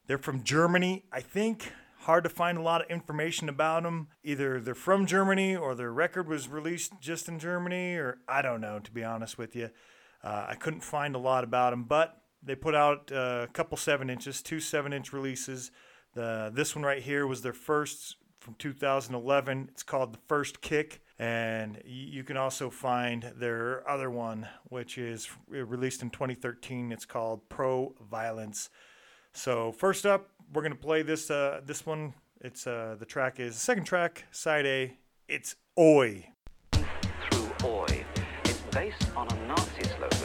They're 0.07 0.17
from 0.17 0.43
Germany, 0.43 1.05
I 1.13 1.21
think. 1.21 1.71
Hard 1.99 2.25
to 2.25 2.29
find 2.29 2.57
a 2.57 2.61
lot 2.61 2.81
of 2.81 2.89
information 2.89 3.47
about 3.47 3.83
them. 3.83 4.09
Either 4.21 4.59
they're 4.59 4.75
from 4.75 5.05
Germany 5.05 5.55
or 5.55 5.73
their 5.73 5.93
record 5.93 6.27
was 6.27 6.49
released 6.49 6.91
just 6.99 7.29
in 7.29 7.39
Germany, 7.39 7.95
or 7.95 8.17
I 8.27 8.41
don't 8.41 8.59
know, 8.59 8.79
to 8.79 8.91
be 8.91 9.05
honest 9.05 9.37
with 9.37 9.55
you. 9.55 9.69
Uh, 10.25 10.47
I 10.49 10.55
couldn't 10.55 10.83
find 10.83 11.15
a 11.15 11.19
lot 11.19 11.45
about 11.45 11.69
them, 11.69 11.85
but 11.85 12.17
they 12.43 12.55
put 12.55 12.75
out 12.75 13.13
uh, 13.13 13.45
a 13.47 13.53
couple 13.53 13.77
seven 13.77 14.09
inches, 14.09 14.41
two 14.41 14.59
seven 14.59 14.91
inch 14.91 15.13
releases. 15.13 15.71
The, 16.15 16.51
this 16.53 16.75
one 16.75 16.83
right 16.83 17.01
here 17.01 17.25
was 17.25 17.43
their 17.43 17.53
first 17.53 18.17
from 18.41 18.55
2011. 18.55 19.69
It's 19.71 19.83
called 19.83 20.13
The 20.13 20.19
First 20.27 20.61
Kick. 20.61 21.01
And 21.19 21.79
you 21.85 22.23
can 22.23 22.35
also 22.35 22.71
find 22.71 23.31
their 23.37 23.87
other 23.87 24.09
one, 24.09 24.47
which 24.69 24.97
is 24.97 25.29
released 25.47 26.01
in 26.01 26.09
2013. 26.09 26.91
It's 26.91 27.05
called 27.05 27.47
Pro 27.47 27.93
Violence. 28.09 28.71
So 29.33 29.71
first 29.71 30.05
up, 30.05 30.29
we're 30.51 30.63
gonna 30.63 30.75
play 30.75 31.03
this 31.03 31.29
uh, 31.29 31.61
this 31.63 31.85
one. 31.85 32.15
It's 32.41 32.65
uh, 32.65 32.95
the 32.99 33.05
track 33.05 33.39
is 33.39 33.53
the 33.53 33.59
second 33.59 33.83
track, 33.83 34.25
side 34.31 34.65
A. 34.65 34.97
It's 35.27 35.55
Oi. 35.79 36.27
through 36.73 37.51
Oi. 37.63 38.05
It's 38.43 38.61
based 38.71 39.15
on 39.15 39.31
a 39.31 39.47
Nazi 39.47 39.83
slogan, 39.83 40.20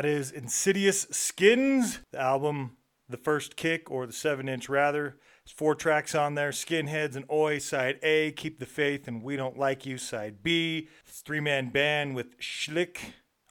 That 0.00 0.08
is 0.08 0.30
Insidious 0.30 1.06
Skins, 1.10 1.98
the 2.10 2.18
album, 2.18 2.78
the 3.06 3.18
first 3.18 3.54
kick, 3.54 3.90
or 3.90 4.06
the 4.06 4.14
seven 4.14 4.48
inch 4.48 4.66
rather. 4.66 5.18
There's 5.44 5.52
four 5.54 5.74
tracks 5.74 6.14
on 6.14 6.36
there 6.36 6.52
Skinheads 6.52 7.16
and 7.16 7.26
Oi, 7.30 7.58
side 7.58 7.98
A, 8.02 8.32
Keep 8.32 8.60
the 8.60 8.64
Faith 8.64 9.06
and 9.06 9.22
We 9.22 9.36
Don't 9.36 9.58
Like 9.58 9.84
You, 9.84 9.98
side 9.98 10.42
B. 10.42 10.88
Three 11.04 11.40
man 11.40 11.68
band 11.68 12.14
with 12.14 12.38
Schlick 12.38 12.96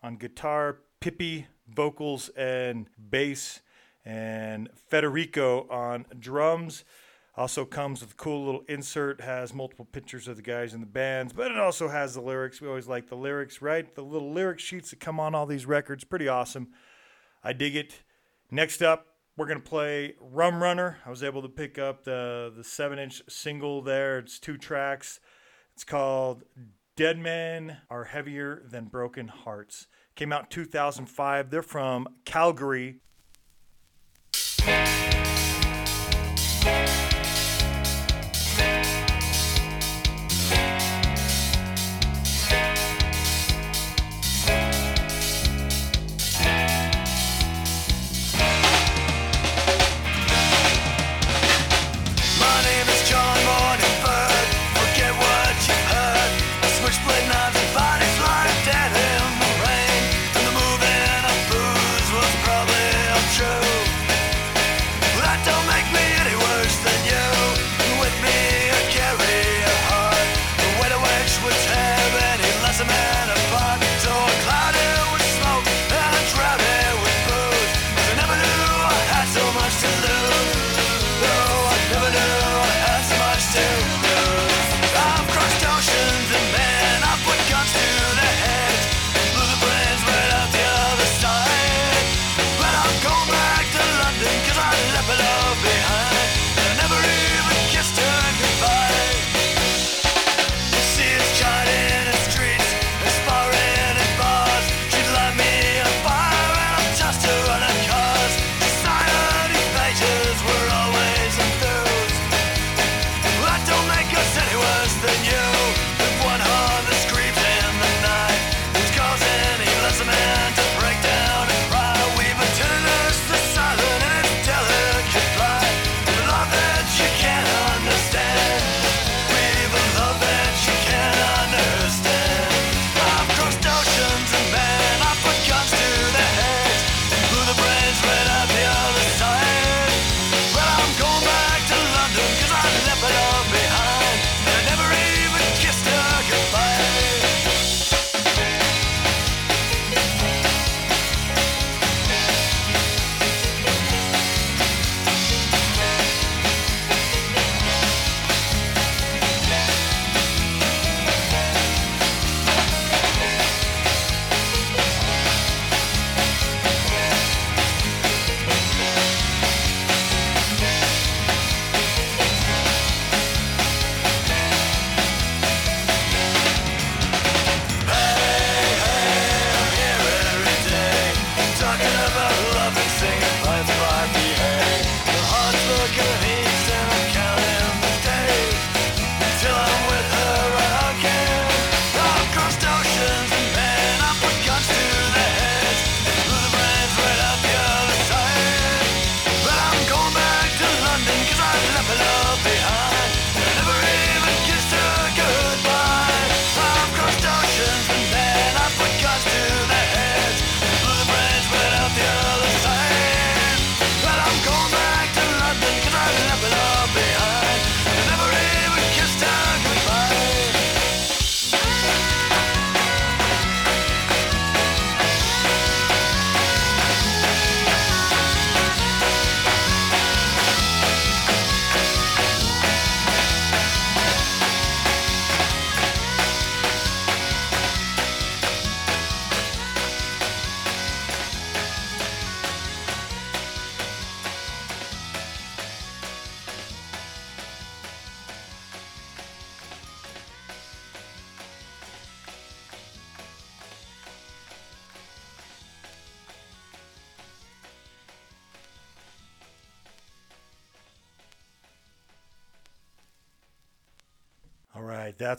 on 0.01 0.15
guitar, 0.15 0.79
Pippi, 0.99 1.45
vocals, 1.67 2.29
and 2.29 2.87
bass, 2.97 3.59
and 4.03 4.69
Federico 4.73 5.67
on 5.69 6.07
drums. 6.17 6.83
Also 7.39 7.63
comes 7.63 8.01
with 8.01 8.11
a 8.11 8.15
cool 8.15 8.45
little 8.45 8.65
insert, 8.67 9.21
has 9.21 9.53
multiple 9.53 9.85
pictures 9.85 10.27
of 10.27 10.35
the 10.35 10.41
guys 10.41 10.73
in 10.73 10.81
the 10.81 10.85
bands, 10.85 11.31
but 11.31 11.49
it 11.49 11.57
also 11.57 11.87
has 11.87 12.13
the 12.13 12.19
lyrics. 12.19 12.59
We 12.59 12.67
always 12.67 12.89
like 12.89 13.07
the 13.07 13.15
lyrics, 13.15 13.61
right? 13.61 13.95
The 13.95 14.03
little 14.03 14.33
lyric 14.33 14.59
sheets 14.59 14.89
that 14.89 14.99
come 14.99 15.21
on 15.21 15.33
all 15.33 15.45
these 15.45 15.65
records. 15.65 16.03
Pretty 16.03 16.27
awesome. 16.27 16.67
I 17.41 17.53
dig 17.53 17.77
it. 17.77 18.03
Next 18.51 18.81
up, 18.81 19.07
we're 19.37 19.45
gonna 19.45 19.61
play 19.61 20.15
Rum 20.19 20.61
Runner. 20.61 20.97
I 21.05 21.09
was 21.09 21.23
able 21.23 21.41
to 21.41 21.47
pick 21.47 21.79
up 21.79 22.03
the 22.03 22.51
the 22.53 22.65
seven 22.65 22.99
inch 22.99 23.21
single 23.29 23.81
there. 23.81 24.19
It's 24.19 24.37
two 24.37 24.57
tracks. 24.57 25.21
It's 25.73 25.85
called 25.85 26.43
Dead 26.97 27.17
Men 27.17 27.77
Are 27.89 28.03
Heavier 28.03 28.63
Than 28.69 28.87
Broken 28.87 29.29
Hearts. 29.29 29.87
Came 30.15 30.33
out 30.33 30.41
in 30.41 30.49
2005. 30.49 31.51
They're 31.51 31.61
from 31.61 32.05
Calgary, 32.25 32.99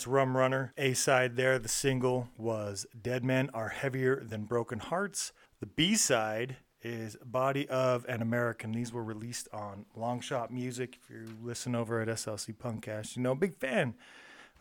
Rum 0.06 0.36
Runner. 0.36 0.72
A 0.76 0.94
side 0.94 1.36
there, 1.36 1.58
the 1.58 1.68
single 1.68 2.28
was 2.38 2.86
Dead 3.00 3.24
Men 3.24 3.50
Are 3.54 3.68
Heavier 3.68 4.22
Than 4.24 4.44
Broken 4.44 4.78
Hearts. 4.78 5.32
The 5.60 5.66
B 5.66 5.94
side 5.94 6.56
is 6.82 7.16
Body 7.24 7.68
of 7.68 8.06
an 8.08 8.22
American. 8.22 8.72
These 8.72 8.92
were 8.92 9.04
released 9.04 9.48
on 9.52 9.86
Longshot 9.96 10.50
Music. 10.50 10.98
If 11.02 11.10
you 11.10 11.26
listen 11.42 11.74
over 11.74 12.00
at 12.00 12.08
SLC 12.08 12.54
Punkcast, 12.56 13.16
you 13.16 13.22
know, 13.22 13.34
big 13.34 13.56
fan 13.56 13.94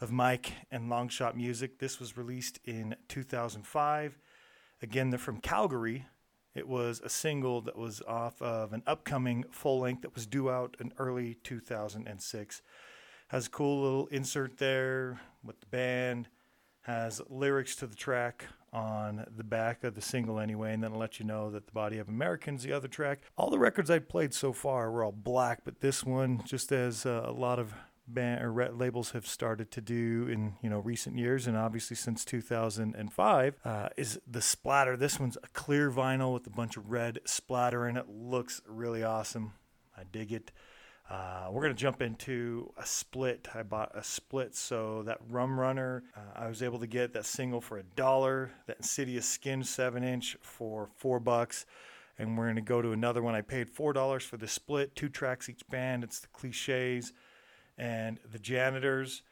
of 0.02 0.12
Mike 0.12 0.54
and 0.71 0.89
Longshot 0.89 1.36
Music. 1.36 1.80
This 1.80 1.99
was 1.99 2.17
released 2.17 2.60
in 2.65 2.95
2005. 3.08 4.17
Again, 4.82 5.10
they're 5.10 5.19
from 5.19 5.41
Calgary. 5.41 6.06
It 6.56 6.67
was 6.67 7.02
a 7.04 7.10
single 7.10 7.62
that 7.62 7.78
was 7.78 8.02
off 8.08 8.41
of 8.41 8.73
an 8.73 8.84
upcoming 8.88 9.45
full 9.52 9.80
length 9.80 10.02
that 10.02 10.15
was 10.15 10.25
due 10.25 10.49
out 10.49 10.75
in 10.80 10.93
early 10.97 11.36
2006. 11.43 12.62
Has 13.30 13.46
a 13.46 13.50
cool 13.50 13.84
little 13.84 14.08
insert 14.08 14.58
there 14.58 15.22
with 15.44 15.60
the 15.60 15.68
band. 15.68 16.28
Has 16.82 17.22
lyrics 17.30 17.76
to 17.78 17.88
the 17.88 17.96
track 17.96 18.46
on 18.74 19.24
the 19.36 19.44
back 19.44 19.84
of 19.84 19.94
the 19.94 20.02
single 20.02 20.39
anyway, 20.39 20.74
and 20.74 20.84
then 20.84 20.94
I'll 20.94 20.98
let 20.98 21.20
you 21.20 21.26
know 21.26 21.52
that 21.52 21.68
the 21.68 21.72
Body 21.72 22.00
of 22.00 22.10
Americans, 22.10 22.63
the 22.63 22.74
other 22.74 22.88
track. 22.88 23.20
All 23.38 23.52
the 23.52 23.60
records 23.60 23.92
I've 23.92 24.10
played 24.10 24.34
so 24.34 24.52
far 24.52 24.89
were 24.89 25.04
all 25.04 25.12
black, 25.12 25.62
but 25.63 25.80
this 25.80 26.04
one, 26.04 26.42
just 26.44 26.72
as 26.72 27.06
uh, 27.06 27.24
a 27.26 27.32
lot 27.32 27.60
of 27.60 27.74
band 28.08 28.44
or 28.44 28.72
labels 28.72 29.12
have 29.12 29.28
started 29.28 29.70
to 29.70 29.82
do 29.82 30.28
in 30.28 30.56
you 30.63 30.70
know 30.72 30.80
recent 30.80 31.15
years, 31.15 31.46
and 31.46 31.56
obviously 31.56 31.96
since 31.96 32.26
2005, 32.26 33.56
uh, 33.63 33.89
is 33.96 34.20
the 34.26 34.42
splatter. 34.42 34.98
This 34.98 35.20
one's 35.20 35.38
a 35.44 35.48
clear 35.54 35.92
vinyl 35.92 36.34
with 36.34 36.48
a 36.48 36.52
bunch 36.52 36.78
of 36.78 36.89
red 36.89 37.20
splatter 37.26 37.88
in 37.88 37.96
it. 37.96 38.10
Looks 38.10 38.62
really 38.65 39.04
awesome. 39.04 39.54
I 39.96 40.02
dig 40.12 40.32
it. 40.32 40.52
Uh, 41.10 41.48
we're 41.50 41.62
going 41.62 41.74
to 41.74 41.82
jump 41.82 42.04
into 42.04 42.72
a 42.78 42.86
split. 42.86 43.48
I 43.56 43.63
bought 43.63 43.91
a 43.95 44.04
split, 44.04 44.56
so 44.56 45.02
that 45.04 45.17
Rum 45.28 45.60
Runner, 45.60 46.04
uh, 46.15 46.39
I 46.43 46.48
was 46.48 46.62
able 46.62 46.78
to 46.80 46.88
get 46.88 47.13
that 47.13 47.26
single 47.26 47.62
for 47.62 47.80
a 47.80 47.84
dollar, 47.84 48.52
that 48.67 48.78
Insidious 48.78 49.26
Skin 49.26 49.63
7 49.63 50.04
inch 50.04 50.38
for 50.41 50.89
four 50.98 51.19
bucks. 51.19 51.65
And 52.19 52.38
we're 52.38 52.45
going 52.45 52.58
to 52.58 52.62
go 52.62 52.82
to 52.82 52.91
another 52.91 53.24
one. 53.24 53.34
I 53.34 53.41
paid 53.41 53.74
$4 53.74 54.22
for 54.22 54.38
the 54.38 54.48
split, 54.48 54.95
two 54.95 55.10
tracks 55.10 55.50
each 55.50 55.67
band. 55.69 56.04
It's 56.04 56.19
the 56.19 56.28
cliches 56.28 57.13
and 57.78 58.19
the 58.30 58.39
janitors. 58.39 59.24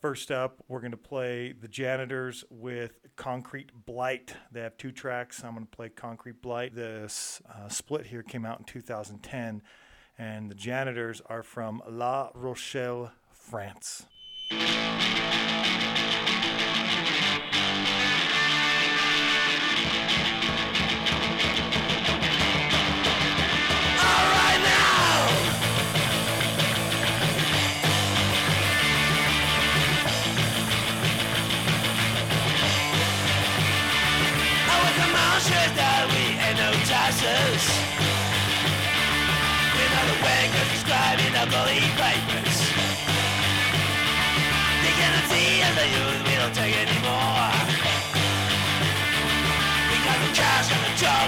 First 0.00 0.30
up, 0.30 0.62
we're 0.68 0.80
going 0.80 0.92
to 0.92 0.96
play 0.96 1.52
the 1.52 1.68
janitors 1.68 2.44
with 2.48 3.00
Concrete 3.16 3.72
Blight. 3.84 4.32
They 4.52 4.60
have 4.60 4.76
two 4.78 4.92
tracks. 4.92 5.42
I'm 5.42 5.54
going 5.54 5.66
to 5.66 5.70
play 5.70 5.88
Concrete 5.88 6.40
Blight. 6.40 6.74
This 6.74 7.42
uh, 7.52 7.68
split 7.68 8.06
here 8.06 8.22
came 8.22 8.46
out 8.46 8.60
in 8.60 8.64
2010 8.64 9.62
and 10.18 10.50
the 10.50 10.54
janitors 10.54 11.20
are 11.26 11.42
from 11.42 11.82
La 11.88 12.30
Rochelle, 12.34 13.12
France. 13.32 14.06
We 45.74 46.34
don't 46.36 46.54
take 46.54 46.76
anymore. 46.76 47.50
We 49.90 49.96
got 50.06 50.18
the 50.22 50.30
cash 50.34 50.70
and 50.70 50.82
the 50.86 50.92
job 50.96 51.25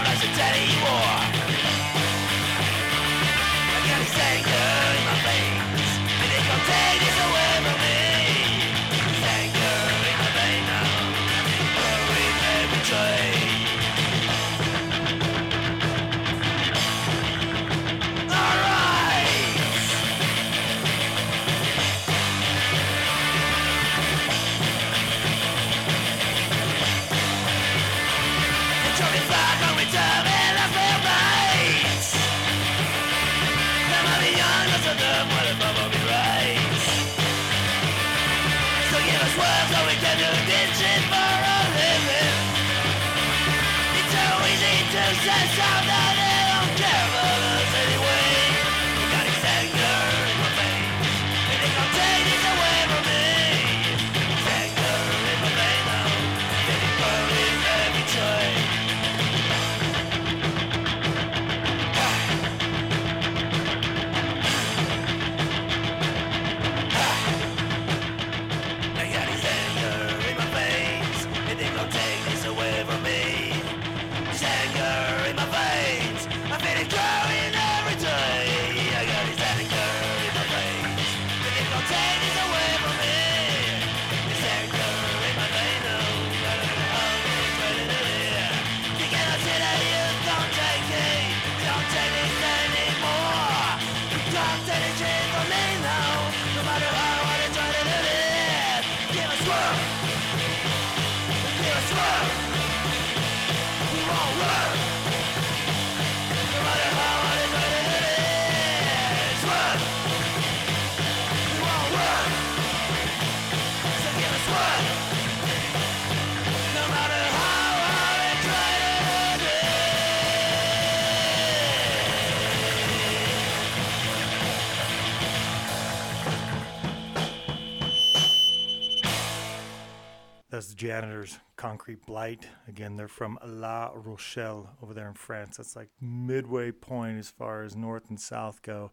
janitors, 130.79 131.41
Concrete 131.57 132.07
Blight. 132.07 132.47
Again, 132.69 132.97
they're 132.97 133.09
from 133.09 133.37
La 133.45 133.91
Rochelle 133.93 134.71
over 134.81 134.95
there 134.95 135.09
in 135.09 135.15
France. 135.15 135.57
That's 135.57 135.75
like 135.75 135.91
midway 136.01 136.71
point 136.71 137.19
as 137.19 137.29
far 137.29 137.65
as 137.65 137.75
north 137.75 138.09
and 138.09 138.19
south 138.19 138.63
go, 138.63 138.93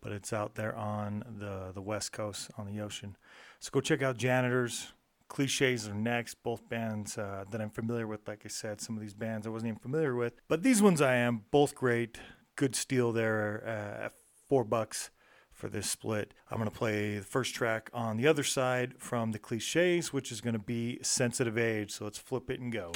but 0.00 0.12
it's 0.12 0.32
out 0.32 0.54
there 0.54 0.74
on 0.74 1.22
the, 1.38 1.72
the 1.74 1.82
west 1.82 2.12
coast 2.12 2.50
on 2.56 2.66
the 2.66 2.80
ocean. 2.80 3.16
So 3.60 3.70
go 3.70 3.80
check 3.80 4.02
out 4.02 4.16
Janitors. 4.16 4.94
Cliches 5.28 5.86
are 5.86 5.94
next. 5.94 6.42
Both 6.42 6.66
bands 6.70 7.18
uh, 7.18 7.44
that 7.50 7.60
I'm 7.60 7.70
familiar 7.70 8.06
with. 8.06 8.26
Like 8.26 8.42
I 8.44 8.48
said, 8.48 8.80
some 8.80 8.96
of 8.96 9.02
these 9.02 9.14
bands 9.14 9.46
I 9.46 9.50
wasn't 9.50 9.68
even 9.68 9.80
familiar 9.80 10.14
with, 10.14 10.40
but 10.48 10.62
these 10.62 10.80
ones 10.80 11.02
I 11.02 11.16
am. 11.16 11.42
Both 11.50 11.74
great. 11.74 12.18
Good 12.56 12.74
steal 12.74 13.12
there 13.12 13.62
uh, 13.66 14.04
at 14.06 14.12
four 14.48 14.64
bucks 14.64 15.10
for 15.56 15.68
this 15.68 15.90
split. 15.90 16.34
I'm 16.50 16.58
going 16.58 16.70
to 16.70 16.76
play 16.76 17.18
the 17.18 17.24
first 17.24 17.54
track 17.54 17.90
on 17.94 18.18
the 18.18 18.28
other 18.28 18.44
side 18.44 18.94
from 18.98 19.32
the 19.32 19.38
cliches, 19.38 20.12
which 20.12 20.30
is 20.30 20.40
going 20.40 20.52
to 20.52 20.60
be 20.60 20.98
Sensitive 21.02 21.56
Age. 21.56 21.90
So 21.90 22.04
let's 22.04 22.18
flip 22.18 22.50
it 22.50 22.60
and 22.60 22.70
go. 22.70 22.92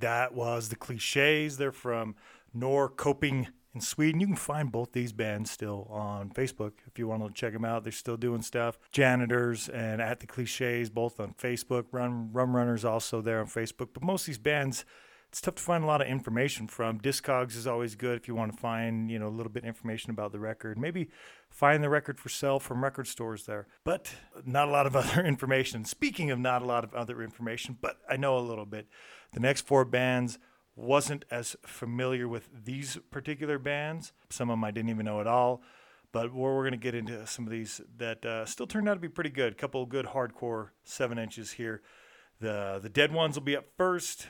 That 0.00 0.34
was 0.34 0.68
the 0.68 0.76
cliches. 0.76 1.56
They're 1.56 1.72
from 1.72 2.16
Norrköping 2.56 3.48
in 3.74 3.80
Sweden. 3.80 4.20
You 4.20 4.26
can 4.26 4.36
find 4.36 4.72
both 4.72 4.92
these 4.92 5.12
bands 5.12 5.50
still 5.50 5.86
on 5.90 6.30
Facebook 6.30 6.72
if 6.86 6.98
you 6.98 7.06
want 7.06 7.24
to 7.26 7.32
check 7.32 7.52
them 7.52 7.64
out. 7.64 7.84
They're 7.84 7.92
still 7.92 8.16
doing 8.16 8.42
stuff. 8.42 8.78
Janitors 8.92 9.68
and 9.68 10.00
At 10.00 10.20
the 10.20 10.26
Cliches, 10.26 10.90
both 10.90 11.20
on 11.20 11.34
Facebook. 11.34 11.84
Run 11.92 12.32
Rum 12.32 12.56
Runners 12.56 12.84
also 12.84 13.20
there 13.20 13.40
on 13.40 13.46
Facebook. 13.46 13.88
But 13.92 14.02
most 14.02 14.22
of 14.22 14.26
these 14.26 14.38
bands, 14.38 14.84
it's 15.28 15.40
tough 15.40 15.54
to 15.56 15.62
find 15.62 15.84
a 15.84 15.86
lot 15.86 16.00
of 16.00 16.08
information 16.08 16.66
from. 16.66 16.98
Discogs 16.98 17.54
is 17.54 17.66
always 17.66 17.94
good 17.94 18.16
if 18.16 18.26
you 18.26 18.34
want 18.34 18.52
to 18.52 18.58
find, 18.58 19.10
you 19.10 19.18
know, 19.18 19.28
a 19.28 19.30
little 19.30 19.52
bit 19.52 19.62
of 19.62 19.68
information 19.68 20.10
about 20.10 20.32
the 20.32 20.40
record. 20.40 20.76
Maybe 20.76 21.08
find 21.50 21.84
the 21.84 21.88
record 21.88 22.18
for 22.18 22.28
sale 22.28 22.58
from 22.58 22.82
record 22.82 23.06
stores 23.06 23.46
there. 23.46 23.68
But 23.84 24.12
not 24.44 24.66
a 24.66 24.70
lot 24.72 24.86
of 24.86 24.96
other 24.96 25.24
information. 25.24 25.84
Speaking 25.84 26.32
of 26.32 26.40
not 26.40 26.62
a 26.62 26.64
lot 26.64 26.82
of 26.82 26.94
other 26.94 27.22
information, 27.22 27.78
but 27.80 27.98
I 28.08 28.16
know 28.16 28.36
a 28.36 28.40
little 28.40 28.66
bit. 28.66 28.88
The 29.32 29.40
next 29.40 29.66
four 29.66 29.84
bands 29.84 30.38
wasn't 30.76 31.24
as 31.30 31.56
familiar 31.62 32.26
with 32.28 32.48
these 32.64 32.98
particular 33.10 33.58
bands. 33.58 34.12
Some 34.30 34.50
of 34.50 34.54
them 34.54 34.64
I 34.64 34.70
didn't 34.70 34.90
even 34.90 35.06
know 35.06 35.20
at 35.20 35.26
all. 35.26 35.62
But 36.12 36.32
we're, 36.32 36.56
we're 36.56 36.62
going 36.62 36.72
to 36.72 36.76
get 36.78 36.94
into 36.94 37.26
some 37.26 37.46
of 37.46 37.52
these 37.52 37.80
that 37.98 38.24
uh, 38.24 38.44
still 38.44 38.66
turned 38.66 38.88
out 38.88 38.94
to 38.94 39.00
be 39.00 39.08
pretty 39.08 39.30
good. 39.30 39.52
A 39.52 39.56
couple 39.56 39.82
of 39.82 39.88
good 39.88 40.06
hardcore 40.06 40.70
seven 40.84 41.18
inches 41.18 41.52
here. 41.52 41.82
The 42.40 42.80
the 42.82 42.88
Dead 42.88 43.12
Ones 43.12 43.36
will 43.36 43.44
be 43.44 43.56
up 43.56 43.66
first. 43.76 44.26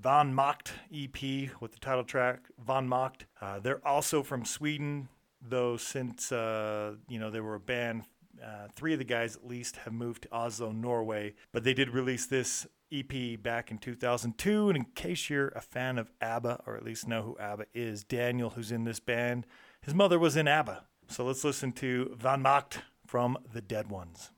Von 0.00 0.34
Macht 0.34 0.72
EP 0.94 1.50
with 1.60 1.72
the 1.72 1.78
title 1.80 2.04
track 2.04 2.48
Von 2.58 2.88
Macht. 2.88 3.26
Uh, 3.40 3.58
they're 3.58 3.86
also 3.86 4.22
from 4.22 4.44
Sweden, 4.44 5.08
though 5.40 5.76
since 5.76 6.32
uh, 6.32 6.94
you 7.08 7.18
know 7.18 7.30
they 7.30 7.40
were 7.40 7.54
a 7.54 7.60
band, 7.60 8.04
uh, 8.44 8.68
three 8.74 8.92
of 8.92 8.98
the 8.98 9.04
guys 9.04 9.36
at 9.36 9.46
least 9.46 9.76
have 9.76 9.92
moved 9.92 10.22
to 10.22 10.32
Oslo, 10.32 10.70
Norway. 10.70 11.34
But 11.52 11.64
they 11.64 11.74
did 11.74 11.90
release 11.90 12.26
this 12.26 12.66
EP 12.92 13.42
back 13.42 13.70
in 13.70 13.78
2002. 13.78 14.68
And 14.68 14.76
in 14.76 14.84
case 14.94 15.30
you're 15.30 15.48
a 15.48 15.60
fan 15.60 15.98
of 15.98 16.10
ABBA, 16.20 16.62
or 16.66 16.76
at 16.76 16.84
least 16.84 17.08
know 17.08 17.22
who 17.22 17.38
ABBA 17.38 17.66
is, 17.74 18.04
Daniel, 18.04 18.50
who's 18.50 18.70
in 18.70 18.84
this 18.84 19.00
band, 19.00 19.46
his 19.80 19.94
mother 19.94 20.18
was 20.18 20.36
in 20.36 20.46
ABBA. 20.46 20.84
So 21.08 21.24
let's 21.24 21.44
listen 21.44 21.72
to 21.72 22.14
Von 22.18 22.42
Macht 22.42 22.80
from 23.06 23.36
the 23.52 23.60
Dead 23.60 23.90
Ones. 23.90 24.30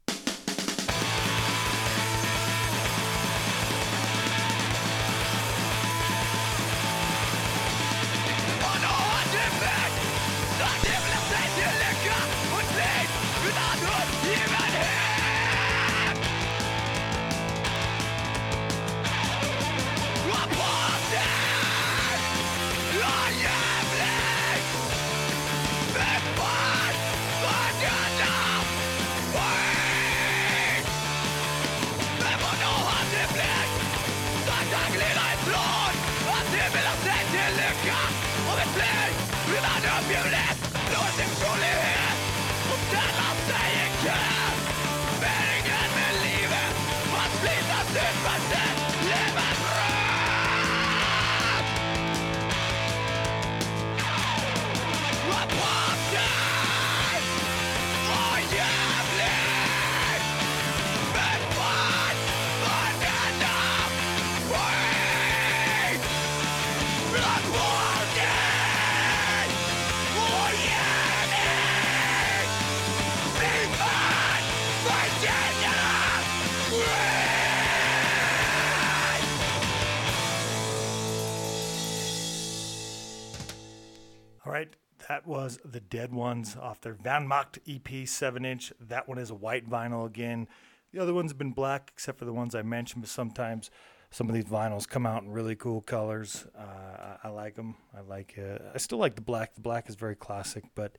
Was 85.26 85.58
the 85.64 85.80
Dead 85.80 86.12
Ones 86.12 86.56
off 86.56 86.80
their 86.80 86.94
Van 86.94 87.26
Macht 87.26 87.58
EP 87.68 88.06
7 88.06 88.44
inch. 88.44 88.72
That 88.80 89.08
one 89.08 89.18
is 89.18 89.30
a 89.30 89.34
white 89.34 89.68
vinyl 89.68 90.06
again. 90.06 90.48
The 90.92 91.00
other 91.02 91.12
ones 91.12 91.30
have 91.30 91.38
been 91.38 91.52
black, 91.52 91.90
except 91.92 92.18
for 92.18 92.24
the 92.24 92.32
ones 92.32 92.54
I 92.54 92.62
mentioned, 92.62 93.02
but 93.02 93.10
sometimes 93.10 93.70
some 94.10 94.28
of 94.28 94.34
these 94.34 94.44
vinyls 94.44 94.88
come 94.88 95.04
out 95.04 95.22
in 95.22 95.30
really 95.30 95.56
cool 95.56 95.80
colors. 95.80 96.46
Uh, 96.56 96.62
I, 96.62 97.16
I 97.24 97.28
like 97.28 97.54
them. 97.54 97.76
I 97.96 98.00
like 98.00 98.38
uh, 98.38 98.58
I 98.74 98.78
still 98.78 98.98
like 98.98 99.14
the 99.14 99.20
black. 99.20 99.54
The 99.54 99.60
black 99.60 99.88
is 99.88 99.94
very 99.94 100.16
classic, 100.16 100.64
but 100.74 100.96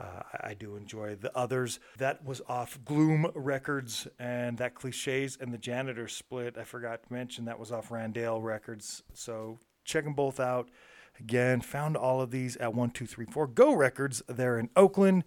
uh, 0.00 0.22
I, 0.32 0.50
I 0.50 0.54
do 0.54 0.76
enjoy 0.76 1.16
the 1.16 1.36
others. 1.36 1.78
That 1.98 2.24
was 2.24 2.42
off 2.48 2.78
Gloom 2.84 3.30
Records, 3.34 4.08
and 4.18 4.58
that 4.58 4.74
Cliches 4.74 5.38
and 5.40 5.52
the 5.52 5.58
Janitor 5.58 6.08
split. 6.08 6.56
I 6.58 6.64
forgot 6.64 7.02
to 7.04 7.12
mention 7.12 7.44
that 7.44 7.58
was 7.58 7.72
off 7.72 7.90
Randale 7.90 8.42
Records. 8.42 9.02
So 9.12 9.58
check 9.84 10.04
them 10.04 10.14
both 10.14 10.40
out. 10.40 10.68
Again, 11.18 11.60
found 11.60 11.96
all 11.96 12.20
of 12.20 12.30
these 12.30 12.56
at 12.56 12.74
1234 12.74 13.46
Go 13.48 13.72
Records. 13.72 14.22
They're 14.28 14.58
in 14.58 14.70
Oakland. 14.76 15.24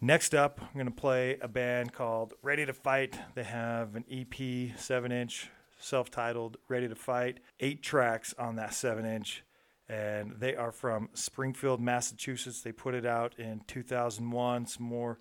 Next 0.00 0.34
up, 0.34 0.60
I'm 0.60 0.74
going 0.74 0.86
to 0.86 0.90
play 0.90 1.38
a 1.40 1.48
band 1.48 1.92
called 1.92 2.34
Ready 2.42 2.66
to 2.66 2.72
Fight. 2.72 3.18
They 3.34 3.44
have 3.44 3.94
an 3.94 4.04
EP, 4.10 4.76
7 4.76 5.12
inch, 5.12 5.48
self 5.78 6.10
titled 6.10 6.56
Ready 6.68 6.88
to 6.88 6.94
Fight, 6.94 7.38
eight 7.60 7.82
tracks 7.82 8.34
on 8.38 8.56
that 8.56 8.74
7 8.74 9.06
inch. 9.06 9.44
And 9.88 10.34
they 10.38 10.56
are 10.56 10.72
from 10.72 11.08
Springfield, 11.14 11.80
Massachusetts. 11.80 12.62
They 12.62 12.72
put 12.72 12.94
it 12.94 13.06
out 13.06 13.38
in 13.38 13.62
2001. 13.68 14.66
Some 14.66 14.86
more 14.86 15.18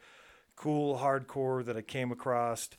cool 0.55 0.97
hardcore 0.97 1.63
that 1.65 1.77
I 1.77 1.81
came 1.81 2.11
across. 2.11 2.69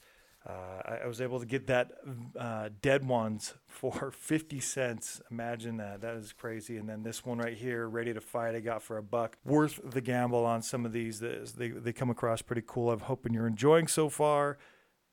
Uh, 0.48 0.52
I, 0.84 0.94
I 1.04 1.06
was 1.06 1.20
able 1.20 1.38
to 1.38 1.46
get 1.46 1.68
that 1.68 1.92
uh, 2.38 2.70
Dead 2.80 3.06
Ones 3.06 3.54
for 3.66 4.10
50 4.16 4.58
cents. 4.60 5.20
Imagine 5.30 5.76
that. 5.76 6.00
That 6.00 6.16
is 6.16 6.32
crazy. 6.32 6.76
And 6.76 6.88
then 6.88 7.02
this 7.02 7.24
one 7.24 7.38
right 7.38 7.56
here, 7.56 7.88
Ready 7.88 8.12
to 8.12 8.20
Fight, 8.20 8.54
I 8.54 8.60
got 8.60 8.82
for 8.82 8.98
a 8.98 9.02
buck. 9.02 9.36
Worth 9.44 9.80
the 9.84 10.00
gamble 10.00 10.44
on 10.44 10.62
some 10.62 10.84
of 10.84 10.92
these. 10.92 11.20
They, 11.20 11.68
they 11.68 11.92
come 11.92 12.10
across 12.10 12.42
pretty 12.42 12.64
cool. 12.66 12.90
I'm 12.90 13.00
hoping 13.00 13.34
you're 13.34 13.46
enjoying 13.46 13.86
so 13.86 14.08
far. 14.08 14.58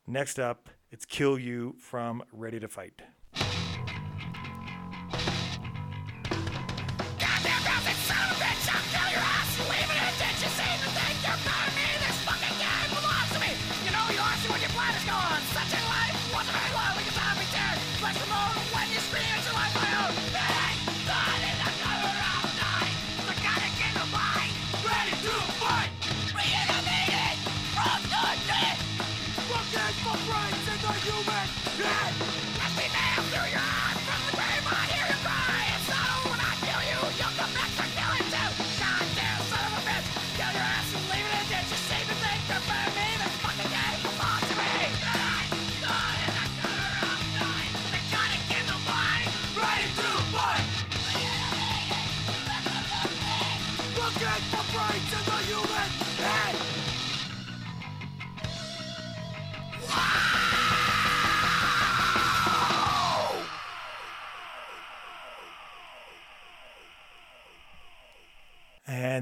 Next 0.07 0.39
up, 0.39 0.69
it's 0.89 1.05
Kill 1.05 1.37
You 1.37 1.75
from 1.77 2.23
Ready 2.31 2.59
to 2.59 2.67
Fight. 2.67 3.01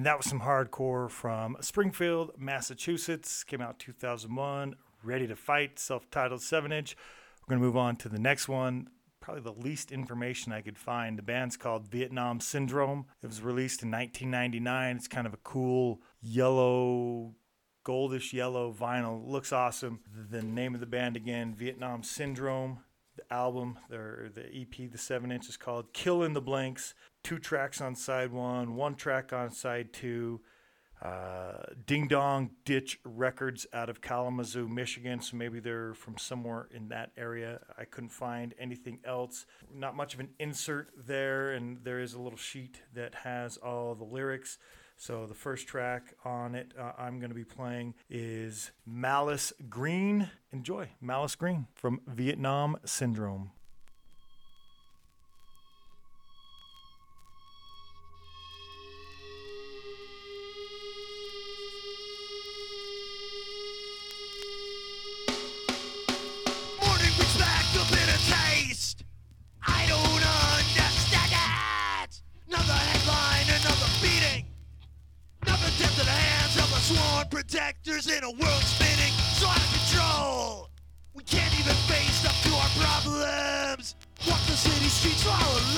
That 0.08 0.18
was 0.18 0.26
some 0.26 0.40
hardcore 0.40 1.12
from 1.12 1.58
Springfield, 1.60 2.32
Massachusetts. 2.38 3.44
Came 3.44 3.60
out 3.60 3.78
2001. 3.78 4.76
Ready 5.04 5.28
to 5.28 5.36
Fight, 5.36 5.78
self 5.80 6.10
titled 6.10 6.42
7 6.42 6.72
inch. 6.72 6.96
We're 7.42 7.56
going 7.56 7.62
to 7.62 7.68
move 7.68 7.76
on 7.76 7.98
to 7.98 8.08
the 8.08 8.18
next 8.18 8.48
one. 8.48 8.88
probably 9.20 9.44
the 9.44 9.52
least 9.52 9.92
information 9.92 10.54
I 10.54 10.62
could 10.62 10.78
find. 10.78 11.18
The 11.18 11.24
band's 11.24 11.58
called 11.58 11.90
Vietnam 11.90 12.40
Syndrome. 12.40 13.08
It 13.22 13.28
was 13.28 13.42
released 13.42 13.84
in 13.84 13.92
1999. 13.92 14.96
It's 14.96 15.10
kind 15.10 15.28
of 15.28 15.34
a 15.34 15.40
cool 15.44 16.00
yellow, 16.22 17.36
goldish 17.86 18.32
yellow 18.32 18.74
vinyl. 18.74 19.28
Looks 19.28 19.52
awesome. 19.52 20.00
The 20.32 20.42
name 20.42 20.74
of 20.74 20.80
the 20.80 20.86
band 20.86 21.18
again, 21.18 21.54
Vietnam 21.54 22.02
Syndrome. 22.02 22.80
The 23.18 23.34
album, 23.34 23.78
their 23.90 24.30
the 24.34 24.46
EP, 24.56 24.90
the 24.90 24.98
seven 24.98 25.34
inch 25.34 25.50
is 25.50 25.58
called 25.58 25.92
Kill 25.92 26.24
in 26.24 26.32
the 26.32 26.42
Blanks. 26.42 26.94
Two 27.28 27.40
tracks 27.40 27.82
on 27.82 27.94
side 27.94 28.32
one, 28.32 28.78
one 28.78 28.96
track 28.96 29.34
on 29.34 29.52
side 29.52 29.92
two. 29.92 30.40
Uh, 31.02 31.58
Ding 31.86 32.08
Dong 32.08 32.52
Ditch 32.64 33.02
Records 33.04 33.68
out 33.74 33.90
of 33.90 34.00
Kalamazoo, 34.00 34.70
Michigan. 34.70 35.20
So 35.20 35.36
maybe 35.36 35.60
they're 35.60 35.94
from 35.94 36.18
somewhere 36.18 36.70
in 36.74 36.88
that 36.88 37.12
area. 37.18 37.60
I 37.78 37.84
couldn't 37.84 38.12
find 38.12 38.56
anything 38.58 39.00
else. 39.04 39.46
Not 39.76 39.94
much 39.94 40.14
of 40.14 40.22
an 40.22 40.30
insert 40.40 40.92
there, 41.06 41.52
and 41.52 41.84
there 41.84 42.00
is 42.00 42.14
a 42.14 42.22
little 42.22 42.38
sheet 42.38 42.82
that 42.94 43.14
has 43.14 43.58
all 43.58 43.94
the 43.94 44.06
lyrics. 44.06 44.58
So 44.96 45.26
the 45.26 45.36
first 45.36 45.68
track 45.68 46.14
on 46.24 46.56
it 46.56 46.72
uh, 46.80 46.94
I'm 46.98 47.20
going 47.20 47.30
to 47.32 47.36
be 47.36 47.44
playing 47.44 47.94
is 48.10 48.72
Malice 48.86 49.52
Green. 49.70 50.30
Enjoy 50.54 50.92
Malice 51.02 51.36
Green 51.36 51.68
from 51.76 52.00
Vietnam 52.08 52.78
Syndrome. 52.86 53.52
Sworn 76.88 77.28
protectors 77.30 78.08
in 78.08 78.24
a 78.24 78.32
world 78.32 78.64
spinning 78.64 79.12
so 79.36 79.46
out 79.48 79.58
of 79.58 79.72
control. 79.76 80.70
We 81.14 81.24
can't 81.24 81.54
even 81.60 81.76
face 81.92 82.24
up 82.24 82.36
to 82.48 82.52
our 82.56 82.72
problems. 82.80 83.96
Walk 84.26 84.40
the 84.48 84.56
city 84.56 84.88
streets 84.88 85.28
all 85.28 85.58
alone. 85.58 85.77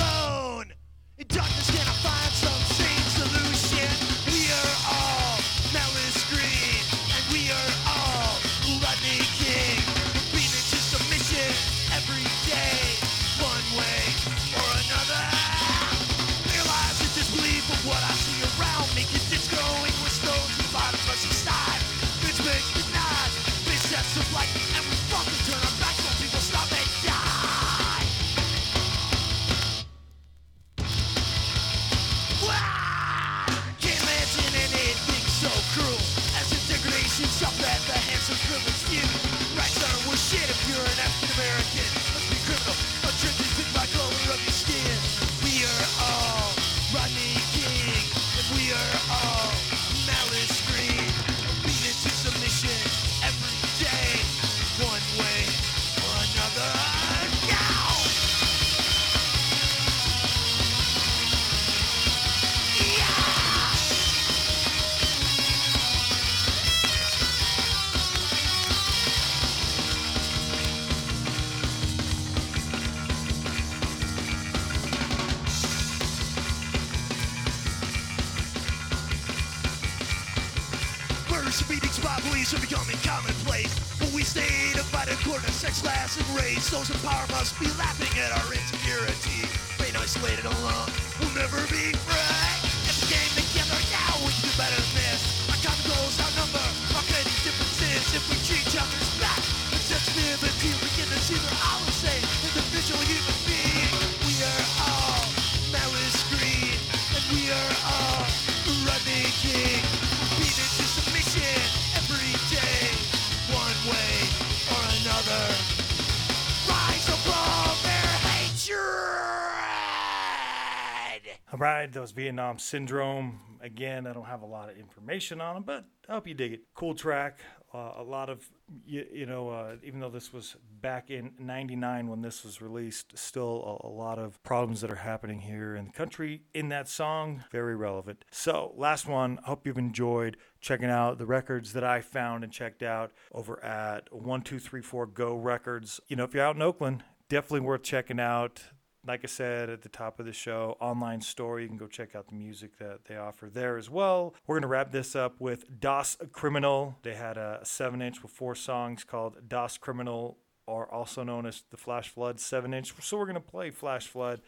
All 121.59 121.65
right, 121.65 121.91
that 121.91 121.99
was 121.99 122.11
Vietnam 122.11 122.57
Syndrome. 122.57 123.37
Again, 123.59 124.07
I 124.07 124.13
don't 124.13 124.27
have 124.27 124.43
a 124.43 124.45
lot 124.45 124.69
of 124.69 124.77
information 124.77 125.41
on 125.41 125.55
them, 125.55 125.63
but 125.63 125.83
I 126.07 126.13
hope 126.13 126.25
you 126.25 126.33
dig 126.33 126.53
it. 126.53 126.61
Cool 126.73 126.95
track. 126.95 127.41
Uh, 127.73 127.95
a 127.97 128.01
lot 128.03 128.29
of, 128.29 128.49
you, 128.85 129.05
you 129.11 129.25
know, 129.25 129.49
uh, 129.49 129.75
even 129.83 129.99
though 129.99 130.09
this 130.09 130.31
was 130.31 130.55
back 130.79 131.11
in 131.11 131.33
99 131.37 132.07
when 132.07 132.21
this 132.21 132.45
was 132.45 132.61
released, 132.61 133.17
still 133.17 133.81
a, 133.83 133.87
a 133.87 133.91
lot 133.91 134.19
of 134.19 134.41
problems 134.41 134.79
that 134.79 134.89
are 134.89 134.95
happening 134.95 135.41
here 135.41 135.75
in 135.75 135.87
the 135.87 135.91
country 135.91 136.43
in 136.53 136.69
that 136.69 136.87
song. 136.87 137.43
Very 137.51 137.75
relevant. 137.75 138.23
So, 138.31 138.73
last 138.77 139.05
one. 139.05 139.37
Hope 139.43 139.67
you've 139.67 139.77
enjoyed 139.77 140.37
checking 140.61 140.89
out 140.89 141.17
the 141.17 141.25
records 141.25 141.73
that 141.73 141.83
I 141.83 141.99
found 141.99 142.45
and 142.45 142.53
checked 142.53 142.83
out 142.83 143.11
over 143.33 143.61
at 143.61 144.13
1234 144.13 145.07
Go 145.07 145.35
Records. 145.35 145.99
You 146.07 146.15
know, 146.15 146.23
if 146.23 146.33
you're 146.33 146.45
out 146.45 146.55
in 146.55 146.61
Oakland, 146.61 147.03
definitely 147.27 147.59
worth 147.59 147.83
checking 147.83 148.21
out 148.21 148.61
like 149.09 149.21
I 149.23 149.27
said 149.27 149.71
at 149.71 149.81
the 149.81 149.89
top 149.89 150.19
of 150.19 150.27
the 150.27 150.31
show, 150.31 150.77
online 150.79 151.19
store. 151.21 151.59
You 151.59 151.67
can 151.67 151.77
go 151.77 151.87
check 151.87 152.15
out 152.15 152.27
the 152.27 152.35
music 152.35 152.77
that 152.77 153.05
they 153.05 153.17
offer 153.17 153.49
there 153.51 153.75
as 153.75 153.89
well. 153.89 154.35
We're 154.45 154.53
going 154.53 154.61
to 154.61 154.67
wrap 154.67 154.91
this 154.91 155.15
up 155.15 155.41
with 155.41 155.79
Das 155.79 156.15
Criminal. 156.31 156.95
They 157.01 157.15
had 157.15 157.35
a 157.35 157.59
7 157.63 158.03
inch 158.03 158.21
with 158.21 158.31
four 158.31 158.53
songs 158.53 159.03
called 159.03 159.37
Das 159.47 159.79
Criminal, 159.79 160.37
or 160.67 160.93
also 160.93 161.23
known 161.23 161.47
as 161.47 161.63
the 161.71 161.77
Flash 161.77 162.09
Flood 162.09 162.39
7 162.39 162.71
inch. 162.71 162.93
So 163.01 163.17
we're 163.17 163.25
going 163.25 163.33
to 163.33 163.41
play 163.41 163.71
Flash 163.71 164.05
Flood. 164.05 164.41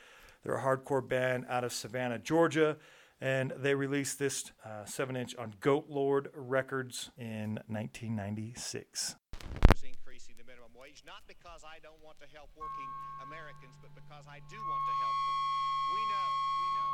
They're 0.44 0.58
a 0.58 0.62
hardcore 0.62 1.08
band 1.08 1.46
out 1.50 1.64
of 1.64 1.74
Savannah, 1.74 2.20
Georgia. 2.20 2.78
And 3.20 3.54
they 3.58 3.74
released 3.74 4.20
this 4.20 4.52
uh, 4.64 4.86
7 4.86 5.16
inch 5.16 5.36
on 5.38 5.56
Goat 5.60 5.86
Lord 5.90 6.30
Records 6.36 7.10
in 7.18 7.60
1996. 7.66 9.16
Not 11.08 11.24
because 11.24 11.64
I 11.64 11.80
don't 11.80 12.04
want 12.04 12.20
to 12.20 12.28
help 12.36 12.52
working 12.60 12.92
Americans, 13.24 13.80
but 13.80 13.96
because 13.96 14.28
I 14.28 14.44
do 14.52 14.60
want 14.60 14.84
to 14.84 14.96
help 15.00 15.16
them. 15.24 15.40
We 15.96 16.02
know, 16.12 16.28
we 16.60 16.68
know. 16.76 16.92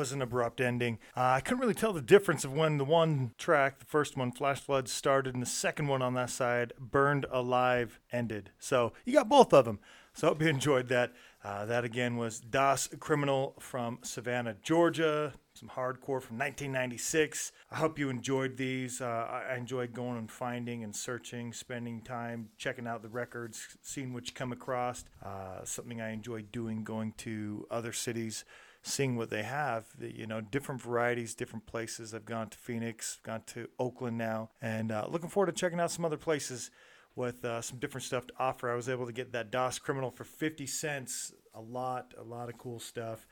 Was 0.00 0.12
an 0.12 0.22
abrupt 0.22 0.62
ending. 0.62 0.98
Uh, 1.14 1.32
I 1.36 1.40
couldn't 1.40 1.60
really 1.60 1.74
tell 1.74 1.92
the 1.92 2.00
difference 2.00 2.42
of 2.42 2.54
when 2.54 2.78
the 2.78 2.86
one 2.86 3.32
track, 3.36 3.80
the 3.80 3.84
first 3.84 4.16
one, 4.16 4.32
Flash 4.32 4.58
Flood, 4.58 4.88
started, 4.88 5.34
and 5.34 5.42
the 5.42 5.46
second 5.46 5.88
one 5.88 6.00
on 6.00 6.14
that 6.14 6.30
side, 6.30 6.72
Burned 6.80 7.26
Alive, 7.30 8.00
ended. 8.10 8.48
So 8.58 8.94
you 9.04 9.12
got 9.12 9.28
both 9.28 9.52
of 9.52 9.66
them. 9.66 9.78
So 10.14 10.26
I 10.26 10.30
hope 10.30 10.40
you 10.40 10.48
enjoyed 10.48 10.88
that. 10.88 11.12
Uh, 11.44 11.66
that 11.66 11.84
again 11.84 12.16
was 12.16 12.40
Das 12.40 12.88
Criminal 12.98 13.54
from 13.58 13.98
Savannah, 14.00 14.56
Georgia. 14.62 15.34
Some 15.52 15.68
hardcore 15.68 16.22
from 16.22 16.38
1996. 16.38 17.52
I 17.70 17.76
hope 17.76 17.98
you 17.98 18.08
enjoyed 18.08 18.56
these. 18.56 19.02
Uh, 19.02 19.42
I 19.50 19.56
enjoyed 19.56 19.92
going 19.92 20.16
and 20.16 20.30
finding 20.30 20.82
and 20.82 20.96
searching, 20.96 21.52
spending 21.52 22.00
time 22.00 22.48
checking 22.56 22.86
out 22.86 23.02
the 23.02 23.10
records, 23.10 23.76
seeing 23.82 24.14
what 24.14 24.26
you 24.28 24.32
come 24.32 24.52
across. 24.52 25.04
Uh, 25.22 25.62
something 25.64 26.00
I 26.00 26.12
enjoy 26.12 26.40
doing, 26.40 26.84
going 26.84 27.12
to 27.18 27.66
other 27.70 27.92
cities, 27.92 28.46
seeing 28.82 29.16
what 29.16 29.30
they 29.30 29.42
have. 29.42 29.86
You 30.00 30.26
know, 30.26 30.40
different 30.40 30.80
varieties, 30.80 31.34
different 31.34 31.66
places. 31.66 32.14
I've 32.14 32.24
gone 32.24 32.48
to 32.48 32.58
Phoenix, 32.58 33.18
gone 33.22 33.42
to 33.48 33.68
Oakland 33.78 34.18
now, 34.18 34.50
and 34.60 34.90
uh, 34.92 35.06
looking 35.08 35.28
forward 35.28 35.54
to 35.54 35.58
checking 35.58 35.80
out 35.80 35.90
some 35.90 36.04
other 36.04 36.16
places 36.16 36.70
with 37.16 37.44
uh, 37.44 37.60
some 37.60 37.78
different 37.78 38.04
stuff 38.04 38.26
to 38.28 38.34
offer. 38.38 38.70
I 38.70 38.74
was 38.74 38.88
able 38.88 39.06
to 39.06 39.12
get 39.12 39.32
that 39.32 39.50
Das 39.50 39.78
Criminal 39.78 40.10
for 40.10 40.24
50 40.24 40.66
cents. 40.66 41.32
A 41.54 41.60
lot, 41.60 42.14
a 42.18 42.22
lot 42.22 42.48
of 42.48 42.56
cool 42.58 42.78
stuff. 42.78 43.26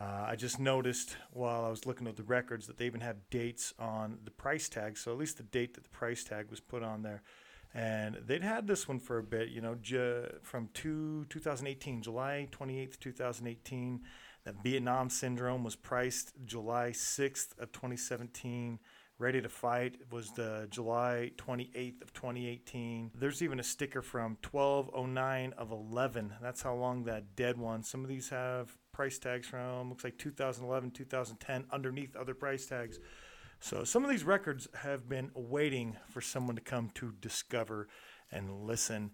Uh, 0.00 0.26
I 0.28 0.36
just 0.36 0.58
noticed 0.58 1.16
while 1.32 1.64
I 1.64 1.70
was 1.70 1.86
looking 1.86 2.08
at 2.08 2.16
the 2.16 2.22
records 2.24 2.66
that 2.66 2.78
they 2.78 2.86
even 2.86 3.00
have 3.00 3.16
dates 3.30 3.74
on 3.78 4.18
the 4.24 4.30
price 4.30 4.68
tag. 4.68 4.96
So 4.96 5.12
at 5.12 5.18
least 5.18 5.36
the 5.36 5.44
date 5.44 5.74
that 5.74 5.84
the 5.84 5.90
price 5.90 6.24
tag 6.24 6.50
was 6.50 6.60
put 6.60 6.82
on 6.82 7.02
there. 7.02 7.22
And 7.72 8.16
they'd 8.24 8.42
had 8.42 8.66
this 8.68 8.86
one 8.86 9.00
for 9.00 9.18
a 9.18 9.22
bit, 9.22 9.48
you 9.48 9.60
know, 9.60 9.74
ju- 9.74 10.28
from 10.42 10.68
two, 10.74 11.26
2018, 11.28 12.02
July 12.02 12.48
28th, 12.52 13.00
2018. 13.00 14.00
That 14.44 14.62
Vietnam 14.62 15.08
Syndrome 15.08 15.64
was 15.64 15.74
priced 15.74 16.34
July 16.44 16.90
6th 16.90 17.58
of 17.58 17.72
2017. 17.72 18.78
Ready 19.18 19.40
to 19.40 19.48
Fight 19.48 19.96
was 20.10 20.32
the 20.32 20.66
July 20.70 21.30
28th 21.38 22.02
of 22.02 22.12
2018. 22.12 23.12
There's 23.14 23.42
even 23.42 23.58
a 23.58 23.62
sticker 23.62 24.02
from 24.02 24.36
1209 24.50 25.54
of 25.56 25.70
11. 25.70 26.34
That's 26.42 26.60
how 26.60 26.74
long 26.74 27.04
that 27.04 27.36
dead 27.36 27.56
one. 27.56 27.82
Some 27.82 28.02
of 28.02 28.08
these 28.08 28.28
have 28.28 28.76
price 28.92 29.18
tags 29.18 29.46
from 29.46 29.88
looks 29.88 30.04
like 30.04 30.18
2011, 30.18 30.90
2010 30.90 31.64
underneath 31.72 32.14
other 32.14 32.34
price 32.34 32.66
tags. 32.66 32.98
So 33.60 33.82
some 33.82 34.04
of 34.04 34.10
these 34.10 34.24
records 34.24 34.68
have 34.74 35.08
been 35.08 35.30
waiting 35.34 35.96
for 36.10 36.20
someone 36.20 36.56
to 36.56 36.62
come 36.62 36.90
to 36.96 37.14
discover 37.18 37.88
and 38.30 38.66
listen. 38.66 39.12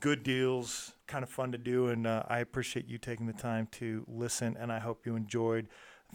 Good 0.00 0.22
deals, 0.22 0.92
kind 1.06 1.22
of 1.22 1.30
fun 1.30 1.52
to 1.52 1.58
do, 1.58 1.88
and 1.88 2.06
uh, 2.06 2.24
I 2.28 2.40
appreciate 2.40 2.86
you 2.86 2.98
taking 2.98 3.26
the 3.26 3.32
time 3.32 3.68
to 3.72 4.04
listen. 4.08 4.56
And 4.58 4.70
I 4.70 4.78
hope 4.78 5.06
you 5.06 5.16
enjoyed 5.16 5.68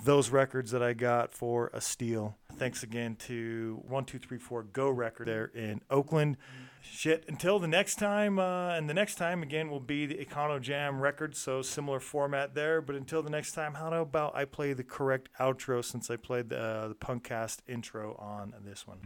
those 0.03 0.29
records 0.29 0.71
that 0.71 0.83
I 0.83 0.93
got 0.93 1.33
for 1.33 1.69
a 1.73 1.81
steal. 1.81 2.37
Thanks 2.57 2.83
again 2.83 3.15
to 3.27 3.81
One 3.87 4.05
Two 4.05 4.19
Three 4.19 4.37
Four 4.37 4.63
Go 4.63 4.89
Record 4.89 5.27
there 5.27 5.51
in 5.53 5.81
Oakland. 5.89 6.37
Shit, 6.83 7.25
until 7.27 7.59
the 7.59 7.67
next 7.67 7.95
time, 7.95 8.39
uh, 8.39 8.69
and 8.69 8.89
the 8.89 8.93
next 8.93 9.15
time 9.15 9.43
again 9.43 9.69
will 9.69 9.79
be 9.79 10.05
the 10.05 10.15
Econo 10.15 10.59
Jam 10.59 10.99
record, 10.99 11.35
so 11.35 11.61
similar 11.61 11.99
format 11.99 12.55
there. 12.55 12.81
But 12.81 12.95
until 12.95 13.21
the 13.21 13.29
next 13.29 13.53
time, 13.53 13.75
how 13.75 13.91
about 13.93 14.35
I 14.35 14.45
play 14.45 14.73
the 14.73 14.83
correct 14.83 15.29
outro 15.39 15.83
since 15.83 16.09
I 16.09 16.15
played 16.15 16.49
the, 16.49 16.59
uh, 16.59 16.87
the 16.89 16.95
Punkcast 16.95 17.59
intro 17.67 18.15
on 18.15 18.53
this 18.63 18.87
one? 18.87 18.99